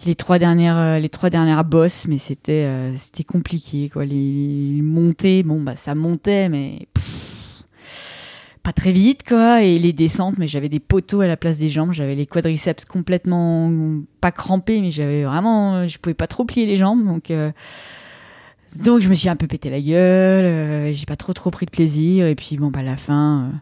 [0.05, 3.87] les trois dernières, euh, les trois dernières bosses, mais c'était, c'était compliqué.
[3.89, 4.03] Quoi.
[4.05, 4.15] Les,
[4.75, 7.63] les montées, bon, bah ça montait, mais pff,
[8.63, 9.61] pas très vite, quoi.
[9.63, 11.93] Et les descentes, mais j'avais des poteaux à la place des jambes.
[11.93, 13.71] J'avais les quadriceps complètement
[14.21, 17.29] pas crampés, mais j'avais vraiment, je pouvais pas trop plier les jambes, donc.
[17.29, 17.51] Euh,
[18.75, 21.65] donc je me suis un peu pété la gueule, euh, j'ai pas trop trop pris
[21.65, 23.55] de plaisir et puis bon bah à la fin euh,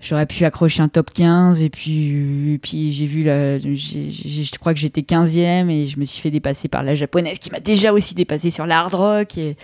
[0.00, 4.80] j'aurais pu accrocher un top 15 et puis puis j'ai vu la je crois que
[4.80, 8.14] j'étais 15e et je me suis fait dépasser par la japonaise qui m'a déjà aussi
[8.14, 9.56] dépassé sur l'hard rock et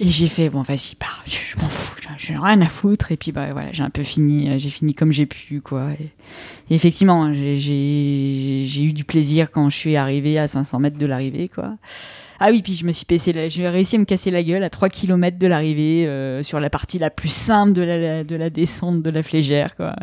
[0.00, 3.32] et j'ai fait bon vas-y bah, je, m'en fous j'ai rien à foutre et puis
[3.32, 7.56] bah voilà j'ai un peu fini j'ai fini comme j'ai pu quoi et, effectivement j'ai
[7.56, 11.76] j'ai eu du plaisir quand je suis arrivé à 500 mètres de l'arrivée quoi
[12.46, 14.68] ah oui, puis je me suis passé, j'ai réussi à me casser la gueule à
[14.68, 18.50] 3 km de l'arrivée euh, sur la partie la plus simple de la, de la
[18.50, 19.96] descente de la flégère, quoi.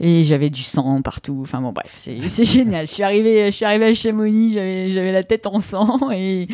[0.00, 1.40] Et j'avais du sang partout.
[1.42, 2.86] Enfin bon, bref, c'est génial.
[2.86, 6.48] Je suis arrivé, je suis arrivé à Chamonix, j'avais la tête en sang et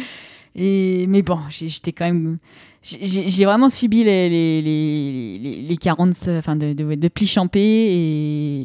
[0.57, 2.39] et mais bon, j'étais quand même
[2.83, 7.61] j'ai vraiment subi les, les, les, les 40 enfin de, de, de plis champés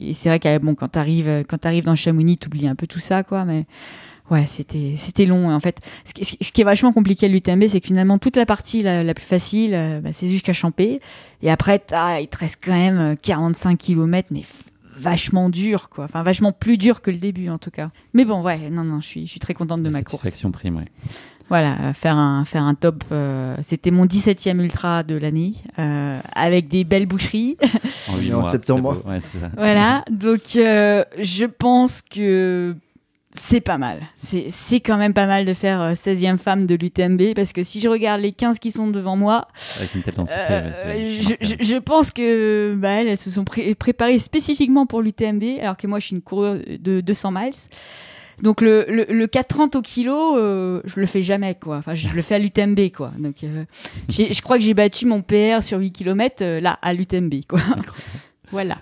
[0.07, 2.99] et, c'est vrai que bon quand t'arrives quand t'arrives dans Chamonix t'oublies un peu tout
[2.99, 3.65] ça quoi mais
[4.34, 5.53] ouais, c'était c'était long.
[5.53, 8.36] En fait, ce qui, ce qui est vachement compliqué à l'UTMB, c'est que finalement toute
[8.36, 10.99] la partie la, plus facile, euh, bah, c'est jusqu'à Champé,
[11.41, 11.81] et après
[12.21, 14.43] il te reste quand même 45 euh, km, mais
[14.95, 16.05] vachement dur, quoi.
[16.05, 17.89] Enfin, vachement plus dur que le début, en tout cas.
[18.13, 20.23] Mais bon, ouais, non, non, je suis, je suis très contente de ma course.
[20.23, 20.86] Satisfaction prime, ouais.
[21.49, 23.03] Voilà, euh, faire un, faire un top.
[23.61, 27.57] C'était mon 17e ultra de l'année, avec des belles boucheries.
[28.09, 29.01] En, en septembre.
[29.05, 29.38] Ouais, ça.
[29.57, 32.75] Voilà, donc je pense que
[33.36, 34.01] c'est pas mal.
[34.15, 37.79] C'est quand même pas mal de faire 16e euh, femme de l'UTMB parce que si
[37.79, 40.71] je regarde les 15 qui sont devant moi, Avec une telle euh,
[41.41, 46.07] je, pense que bah, elles, se sont préparées spécifiquement pour l'UTMB alors que moi je
[46.07, 47.53] suis une coureuse de 200 miles.
[48.41, 51.77] Donc le, le, le 4,30 au kilo, euh, je le fais jamais quoi.
[51.77, 53.11] Enfin, je le fais à l'UTMB quoi.
[53.17, 53.38] Donc
[54.09, 57.59] je crois que j'ai battu mon PR sur 8 km là à l'UTMB quoi.
[58.51, 58.77] voilà.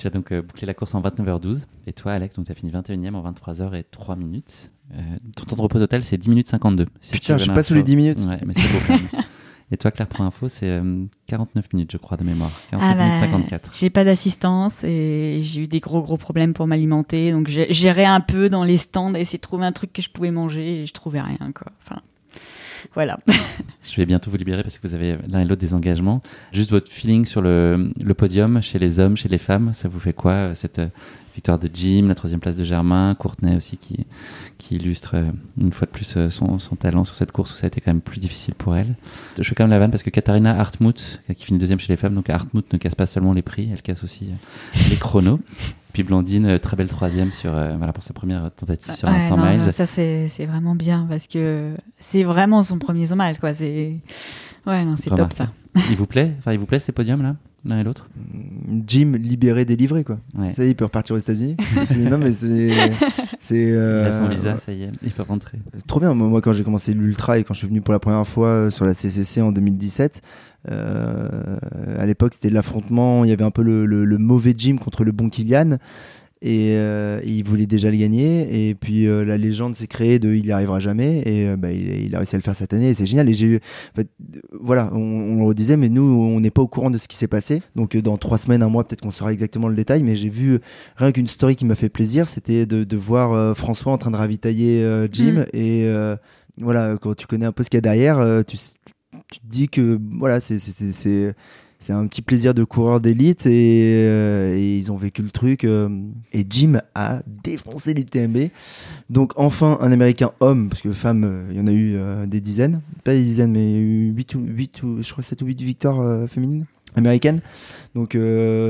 [0.00, 1.64] Tu as donc euh, bouclé la course en 29h12.
[1.86, 4.70] Et toi, Alex, tu as fini 21e en 23h et 3 minutes.
[4.94, 5.02] Euh,
[5.36, 6.86] ton temps de repos total, c'est 10 minutes 52.
[7.12, 8.18] Putain, je suis pas sous les 10 minutes.
[8.20, 9.22] Ouais, mais c'est beau quand même.
[9.72, 10.80] Et toi, Claire, pour info, c'est
[11.26, 12.50] 49 euh, minutes, je crois, de mémoire.
[12.70, 13.62] 49 ah minutes 54.
[13.62, 17.30] Bah, j'ai pas d'assistance et j'ai eu des gros, gros problèmes pour m'alimenter.
[17.32, 20.08] Donc, j'ai géré un peu dans les stands, essayer de trouver un truc que je
[20.08, 21.72] pouvais manger et je trouvais rien, quoi.
[21.82, 22.00] Enfin,
[22.94, 23.18] voilà.
[23.82, 26.22] Je vais bientôt vous libérer parce que vous avez l'un et l'autre des engagements.
[26.52, 30.12] Juste votre feeling sur le, podium, chez les hommes, chez les femmes, ça vous fait
[30.12, 30.88] quoi euh, cette euh,
[31.34, 34.06] victoire de Jim, la troisième place de Germain, Courtenay aussi qui,
[34.58, 37.68] qui illustre euh, une fois de plus son, talent sur cette course où ça a
[37.68, 38.94] été quand même plus difficile pour elle.
[39.38, 41.96] Je fais quand même la vanne parce que Katharina Hartmut, qui finit deuxième chez les
[41.96, 44.30] femmes, donc Hartmut ne casse pas seulement les prix, elle casse aussi
[44.90, 45.40] les chronos.
[45.92, 49.20] Puis Blandine, euh, très belle troisième sur, euh, voilà, pour sa première tentative sur un
[49.20, 49.72] 100 miles.
[49.72, 53.40] ça, c'est vraiment bien parce que c'est vraiment son premier 100 miles.
[53.40, 53.50] Quoi.
[53.50, 55.52] Ouais, c'est top ça.
[55.90, 56.34] il vous plaît?
[56.38, 57.36] Enfin, Il vous plaît ces podiums-là?
[57.64, 58.08] L'un et l'autre
[58.86, 60.18] Jim libéré, délivré quoi.
[60.50, 61.56] Ça y est, il peut repartir aux États-Unis.
[61.98, 62.70] non mais c'est
[63.40, 65.58] c'est il a son visa, ça y est, il peut rentrer.
[65.86, 66.14] Trop bien.
[66.14, 68.84] Moi, quand j'ai commencé l'ultra et quand je suis venu pour la première fois sur
[68.86, 70.22] la CCC en 2017,
[70.70, 71.56] euh,
[71.98, 73.24] à l'époque, c'était l'affrontement.
[73.24, 75.78] Il y avait un peu le, le, mauvais Jim contre le bon Kylian.
[76.42, 78.68] Et, euh, il voulait déjà le gagner.
[78.68, 81.22] Et puis euh, la légende s'est créée de il n'y arrivera jamais.
[81.26, 82.90] Et bah, il, a réussi à le faire cette année.
[82.90, 83.28] Et c'est génial.
[83.28, 84.08] Et j'ai eu, en fait,
[84.60, 87.28] voilà, on, le redisait, mais nous, on n'est pas au courant de ce qui s'est
[87.28, 87.62] passé.
[87.76, 90.02] Donc dans trois semaines, un mois, peut-être qu'on saura exactement le détail.
[90.02, 90.60] Mais j'ai vu
[90.96, 94.16] rien qu'une story qui m'a fait plaisir, c'était de, de voir François en train de
[94.16, 95.44] ravitailler Jim.
[95.52, 95.56] Mm.
[95.56, 95.88] Et
[96.58, 98.56] voilà, quand tu connais un peu ce qu'il y a derrière, tu
[99.30, 100.58] tu te dis que voilà, c'est
[101.80, 105.64] c'est un petit plaisir de coureur d'élite et, euh, et, ils ont vécu le truc.
[105.64, 105.88] Euh,
[106.32, 108.50] et Jim a défoncé l'UTMB.
[109.08, 112.42] Donc enfin un Américain homme, parce que femmes, euh, il y en a eu des
[112.42, 115.22] dizaines, pas des dizaines, mais il y a eu 8 ou, 8 ou je crois
[115.22, 116.66] 7 ou 8 victoires féminines
[116.96, 117.40] américaines.
[117.94, 118.16] Donc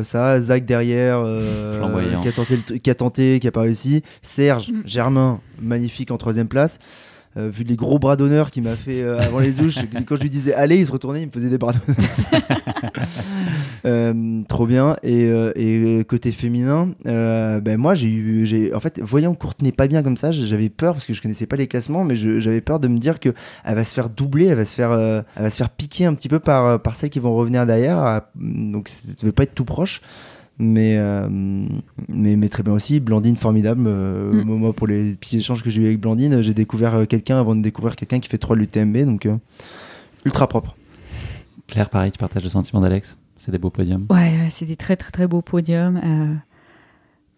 [0.05, 1.25] ça, Zach derrière,
[2.23, 4.03] qui, a tenté qui a tenté, qui a pas réussi.
[4.23, 4.83] Serge, mm.
[4.87, 6.79] Germain, magnifique en troisième place.
[7.37, 10.23] Euh, vu les gros bras d'honneur qu'il m'a fait euh, avant les ouches, quand je
[10.23, 12.11] lui disais allez, il se retournait, il me faisait des bras d'honneur.
[13.87, 14.97] Euh, trop bien.
[15.03, 15.23] Et,
[15.57, 20.19] et côté féminin, ben moi j'ai eu, j'ai, en fait, voyant Courtenay pas bien comme
[20.19, 22.99] ça, j'avais peur parce que je connaissais pas les classements, mais j'avais peur de me
[22.99, 23.31] dire que
[23.65, 26.15] elle va se faire doubler, elle va se faire, elle va se faire piquer un
[26.15, 28.21] petit peu par par celles qui vont revenir derrière.
[28.35, 30.03] Donc ça devait pas être tout proche
[30.61, 31.27] mais, euh,
[32.09, 33.01] mais, mais, très bien aussi.
[33.01, 33.85] Blandine, formidable.
[33.87, 34.45] Euh, mm.
[34.45, 37.57] Moi, pour les petits échanges que j'ai eu avec Blandine, j'ai découvert euh, quelqu'un avant
[37.57, 39.27] de découvrir quelqu'un qui fait 3 l'UTMB, donc
[40.25, 40.77] ultra propre.
[41.67, 44.97] Claire, pareil, tu partages le sentiment d'Alex C'est des beaux podiums Ouais, c'est des très
[44.97, 46.41] très très beaux podiums.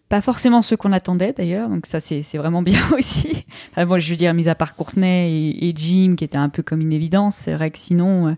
[0.09, 3.45] pas forcément ceux qu'on attendait d'ailleurs, donc ça c'est vraiment bien aussi.
[3.77, 6.63] Enfin, je veux dire, mis à part Courtenay et, et, Jim, qui était un peu
[6.63, 8.37] comme une évidence, c'est vrai que sinon,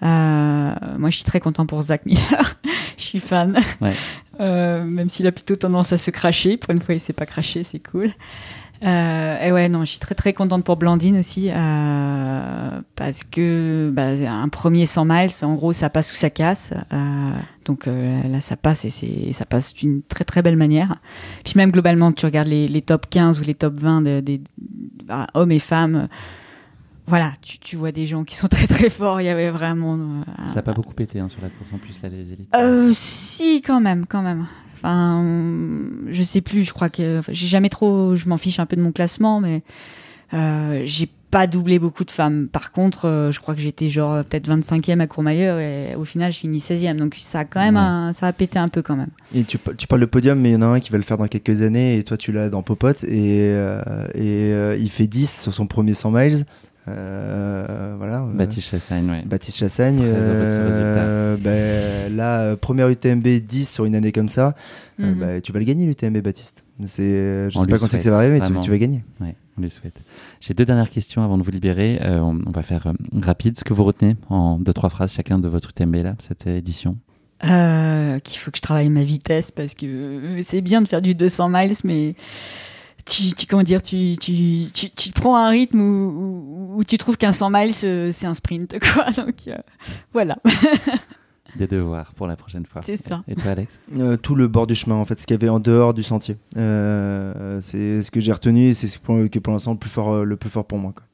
[0.00, 2.60] moi je suis très content pour Zach Miller.
[2.96, 3.58] je suis fan.
[3.80, 3.92] Ouais.
[4.40, 6.56] Euh, même s'il a plutôt tendance à se cracher.
[6.56, 8.10] Pour une fois, il s'est pas craché, c'est cool.
[8.82, 13.92] Euh, et ouais, non, je suis très très contente pour Blandine aussi euh, parce que
[13.94, 16.72] bah, un premier 100 miles, en gros, ça passe ou ça casse.
[16.92, 17.30] Euh,
[17.66, 20.96] donc là, ça passe et c'est ça passe d'une très très belle manière.
[21.44, 24.40] Puis même globalement, tu regardes les, les top 15 ou les top 20 des des-
[25.04, 26.08] bah, hommes et femmes.
[27.06, 29.20] Voilà, tu, tu vois des gens qui sont très très forts.
[29.20, 29.96] Il y avait vraiment.
[29.96, 32.54] euh, Ça n'a pas beaucoup pété hein, sur la course en plus, là, les élites.
[32.54, 34.46] euh, si, quand même, quand même.
[34.74, 35.24] Enfin,
[36.08, 37.18] je sais plus, je crois que.
[37.20, 38.16] enfin, j'ai jamais trop.
[38.16, 39.62] Je m'en fiche un peu de mon classement, mais
[40.34, 42.48] euh, j'ai pas doublé beaucoup de femmes.
[42.48, 46.04] Par contre, euh, je crois que j'étais genre euh, peut-être 25e à Courmayeur et au
[46.04, 46.96] final, je finis 16e.
[46.96, 47.76] Donc ça a quand même.
[47.76, 47.80] Ouais.
[47.80, 49.10] un- ça a pété un peu quand même.
[49.34, 51.04] Et tu, tu parles de podium, mais il y en a un qui va le
[51.04, 53.80] faire dans quelques années, et toi tu l'as dans Popote, et, euh,
[54.14, 56.44] et euh, il fait 10 sur son premier 100 miles.
[56.88, 58.22] Euh, voilà.
[58.24, 59.22] euh, Baptiste Chassagne, ouais.
[59.24, 60.00] Baptiste Chassagne.
[60.02, 64.54] Euh, ben, là, euh, première UTMB 10 sur une année comme ça,
[65.00, 65.18] euh, Mhm.
[65.20, 66.64] bah, tu vas le gagner l'UTMB Baptiste.
[66.86, 69.04] C'est, je On sais pas quand c'est que ça va arriver, mais tu, vas gagner.
[69.20, 69.94] Ouais, on lui souhaite.
[70.40, 72.00] J'ai deux dernières questions avant de vous libérer.
[72.02, 73.56] Euh, on, on va faire euh, rapide.
[73.58, 76.96] Ce que vous retenez en deux, trois phrases chacun de votre UTMB, là, cette édition.
[77.44, 81.14] Euh, qu'il faut que je travaille ma vitesse parce que c'est bien de faire du
[81.14, 82.14] 200 miles, mais
[83.04, 86.98] tu, tu comment dire, tu, tu, tu, tu prends un rythme où, où, où tu
[86.98, 89.10] trouves qu'un 100 miles euh, c'est un sprint, quoi.
[89.12, 89.56] Donc euh,
[90.12, 90.36] voilà,
[91.56, 92.80] Des devoirs pour la prochaine fois.
[92.82, 93.22] C'est ça.
[93.28, 93.78] Et toi, Alex?
[93.98, 96.02] Euh, tout le bord du chemin, en fait, ce qu'il y avait en dehors du
[96.02, 96.38] sentier.
[96.56, 99.90] Euh, c'est ce que j'ai retenu, et c'est ce pour- que pour l'instant le plus
[99.90, 100.92] fort, le plus fort pour moi.
[100.94, 101.04] quoi.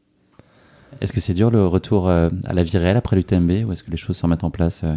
[1.01, 3.82] Est-ce que c'est dur le retour euh, à la vie réelle après l'UTMB ou est-ce
[3.82, 4.95] que les choses se remettent en place euh,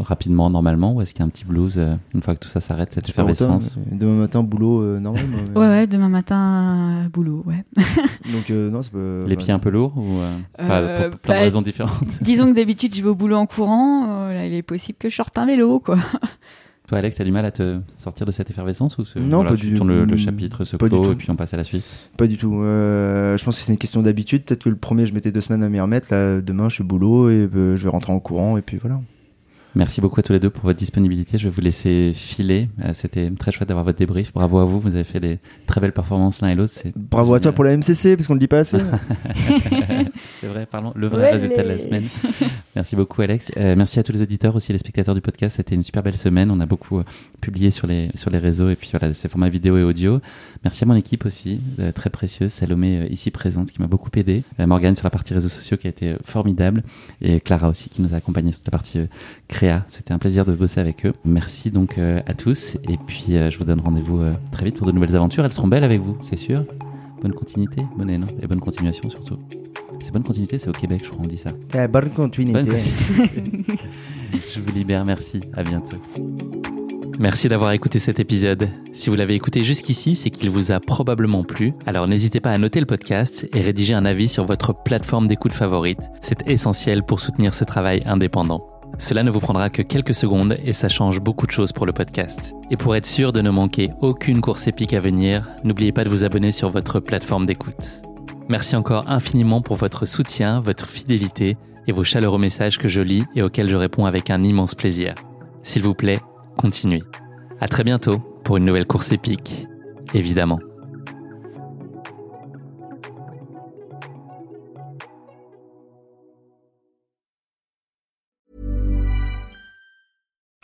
[0.00, 2.48] rapidement, normalement Ou est-ce qu'il y a un petit blues euh, une fois que tout
[2.48, 5.24] ça s'arrête, cette effervescence demain matin, boulot euh, normal.
[5.30, 7.64] mais- ouais ouais, demain matin euh, boulot, ouais.
[8.32, 8.80] Donc, euh, non.
[9.26, 12.50] Les pieds un peu lourds ou euh, enfin, pour plein de bah, raisons différentes Disons
[12.50, 15.14] que d'habitude je vais au boulot en courant, euh, là il est possible que je
[15.16, 15.96] sorte un vélo, quoi.
[16.88, 19.50] Toi, Alex, t'as du mal à te sortir de cette effervescence ou ce- Non, voilà,
[19.50, 21.12] pas tu du- tournes le, le chapitre se pas du clôt tout.
[21.12, 21.84] et puis on passe à la suite?
[22.16, 22.62] Pas du tout.
[22.62, 24.44] Euh, je pense que c'est une question d'habitude.
[24.44, 26.08] Peut-être que le premier, je mettais deux semaines à m'y remettre.
[26.10, 28.56] Là, demain, je suis au boulot et euh, je vais rentrer en courant.
[28.56, 29.02] Et puis voilà.
[29.78, 31.38] Merci beaucoup à tous les deux pour votre disponibilité.
[31.38, 32.68] Je vais vous laisser filer.
[32.84, 34.32] Euh, C'était très chouette d'avoir votre débrief.
[34.32, 34.80] Bravo à vous.
[34.80, 36.72] Vous avez fait des très belles performances l'un et l'autre.
[36.96, 38.78] Bravo à toi pour la MCC, parce qu'on le dit pas assez.
[40.40, 40.92] C'est vrai, parlons.
[40.96, 42.06] Le vrai Ouais, résultat de la semaine.
[42.78, 43.50] Merci beaucoup, Alex.
[43.56, 45.56] Euh, merci à tous les auditeurs, aussi les spectateurs du podcast.
[45.56, 46.48] C'était une super belle semaine.
[46.48, 47.04] On a beaucoup euh,
[47.40, 50.20] publié sur les, sur les réseaux et puis voilà, ces formats vidéo et audio.
[50.62, 52.52] Merci à mon équipe aussi, euh, très précieuse.
[52.52, 54.44] Salomé, ici présente, qui m'a beaucoup aidé.
[54.60, 56.84] Morgane sur la partie réseaux sociaux qui a été formidable.
[57.20, 59.00] Et Clara aussi qui nous a accompagnés sur la partie
[59.48, 59.84] créa.
[59.88, 61.14] C'était un plaisir de bosser avec eux.
[61.24, 62.76] Merci donc à tous.
[62.88, 64.22] Et puis, je vous donne rendez-vous
[64.52, 65.44] très vite pour de nouvelles aventures.
[65.44, 66.64] Elles seront belles avec vous, c'est sûr.
[67.22, 69.36] Bonne continuité, bonne haine et bonne continuation surtout.
[70.08, 71.50] C'est bonne continuité, c'est au Québec, je crois, on dit ça.
[71.74, 72.62] Eh, bonne continuité.
[72.62, 72.76] Bonne
[74.54, 75.98] Je vous libère, merci, à bientôt.
[77.18, 78.70] Merci d'avoir écouté cet épisode.
[78.94, 81.74] Si vous l'avez écouté jusqu'ici, c'est qu'il vous a probablement plu.
[81.84, 85.52] Alors n'hésitez pas à noter le podcast et rédiger un avis sur votre plateforme d'écoute
[85.52, 86.00] favorite.
[86.22, 88.66] C'est essentiel pour soutenir ce travail indépendant.
[88.98, 91.92] Cela ne vous prendra que quelques secondes et ça change beaucoup de choses pour le
[91.92, 92.54] podcast.
[92.70, 96.08] Et pour être sûr de ne manquer aucune course épique à venir, n'oubliez pas de
[96.08, 98.07] vous abonner sur votre plateforme d'écoute.
[98.48, 103.24] Merci encore infiniment pour votre soutien, votre fidélité et vos chaleureux messages que je lis
[103.34, 105.14] et auxquels je réponds avec un immense plaisir.
[105.62, 106.20] S'il vous plaît,
[106.56, 107.02] continuez.
[107.60, 109.66] À très bientôt pour une nouvelle course épique,
[110.14, 110.60] évidemment.